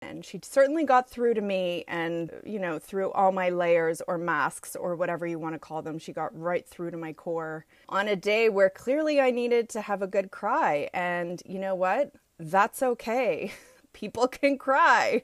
[0.00, 4.16] And she certainly got through to me and, you know, through all my layers or
[4.16, 5.98] masks or whatever you want to call them.
[5.98, 9.80] She got right through to my core on a day where clearly I needed to
[9.80, 10.88] have a good cry.
[10.94, 12.12] And you know what?
[12.38, 13.52] That's okay.
[13.93, 15.22] people can cry.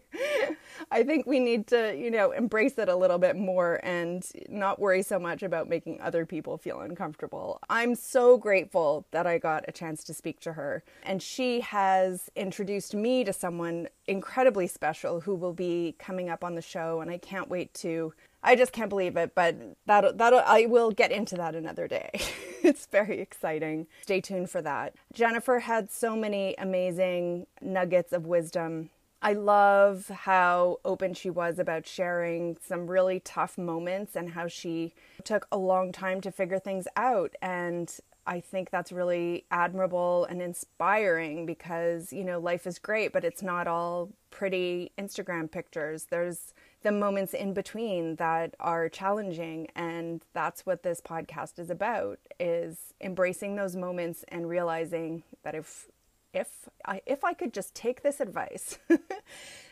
[0.91, 4.79] I think we need to, you know, embrace it a little bit more and not
[4.79, 7.61] worry so much about making other people feel uncomfortable.
[7.69, 10.83] I'm so grateful that I got a chance to speak to her.
[11.03, 16.55] And she has introduced me to someone incredibly special who will be coming up on
[16.55, 17.01] the show.
[17.01, 18.13] And I can't wait to
[18.49, 22.11] I just can't believe it, but that that I will get into that another day.
[22.63, 23.89] it's very exciting.
[24.01, 24.95] Stay tuned for that.
[25.13, 28.89] Jennifer had so many amazing nuggets of wisdom.
[29.21, 34.95] I love how open she was about sharing some really tough moments and how she
[35.25, 37.95] took a long time to figure things out and
[38.29, 43.43] I think that's really admirable and inspiring because, you know, life is great, but it's
[43.43, 46.09] not all pretty Instagram pictures.
[46.11, 52.19] There's the moments in between that are challenging and that's what this podcast is about
[52.39, 55.89] is embracing those moments and realizing that if
[56.33, 58.79] if I if I could just take this advice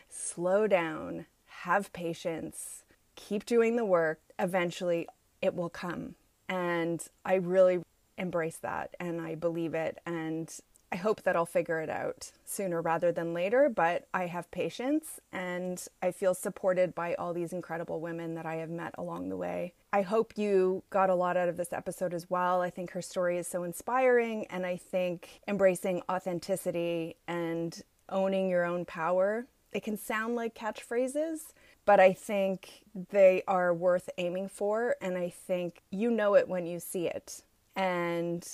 [0.09, 2.83] slow down have patience
[3.15, 5.07] keep doing the work eventually
[5.41, 6.15] it will come.
[6.49, 7.81] And I really
[8.17, 10.53] embrace that and I believe it and
[10.91, 15.19] I hope that I'll figure it out sooner rather than later, but I have patience
[15.33, 19.35] and I feel supported by all these incredible women that I have met along the
[19.37, 19.73] way.
[19.91, 22.61] I hope you got a lot out of this episode as well.
[22.61, 28.63] I think her story is so inspiring, and I think embracing authenticity and owning your
[28.63, 31.53] own power, it can sound like catchphrases,
[31.85, 36.65] but I think they are worth aiming for, and I think you know it when
[36.65, 37.43] you see it.
[37.75, 38.47] And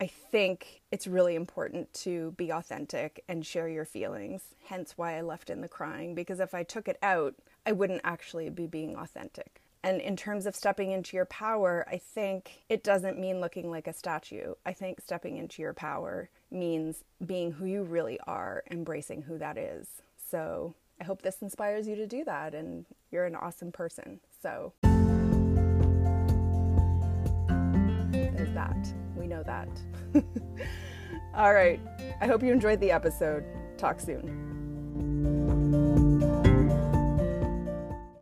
[0.00, 4.42] I think it's really important to be authentic and share your feelings.
[4.66, 7.34] Hence why I left in the crying, because if I took it out,
[7.64, 9.60] I wouldn't actually be being authentic.
[9.84, 13.86] And in terms of stepping into your power, I think it doesn't mean looking like
[13.86, 14.54] a statue.
[14.64, 19.58] I think stepping into your power means being who you really are, embracing who that
[19.58, 19.86] is.
[20.30, 24.20] So I hope this inspires you to do that, and you're an awesome person.
[24.42, 24.72] So.
[28.54, 28.92] That.
[29.16, 29.68] We know that.
[31.34, 31.80] All right.
[32.20, 33.44] I hope you enjoyed the episode.
[33.76, 35.43] Talk soon.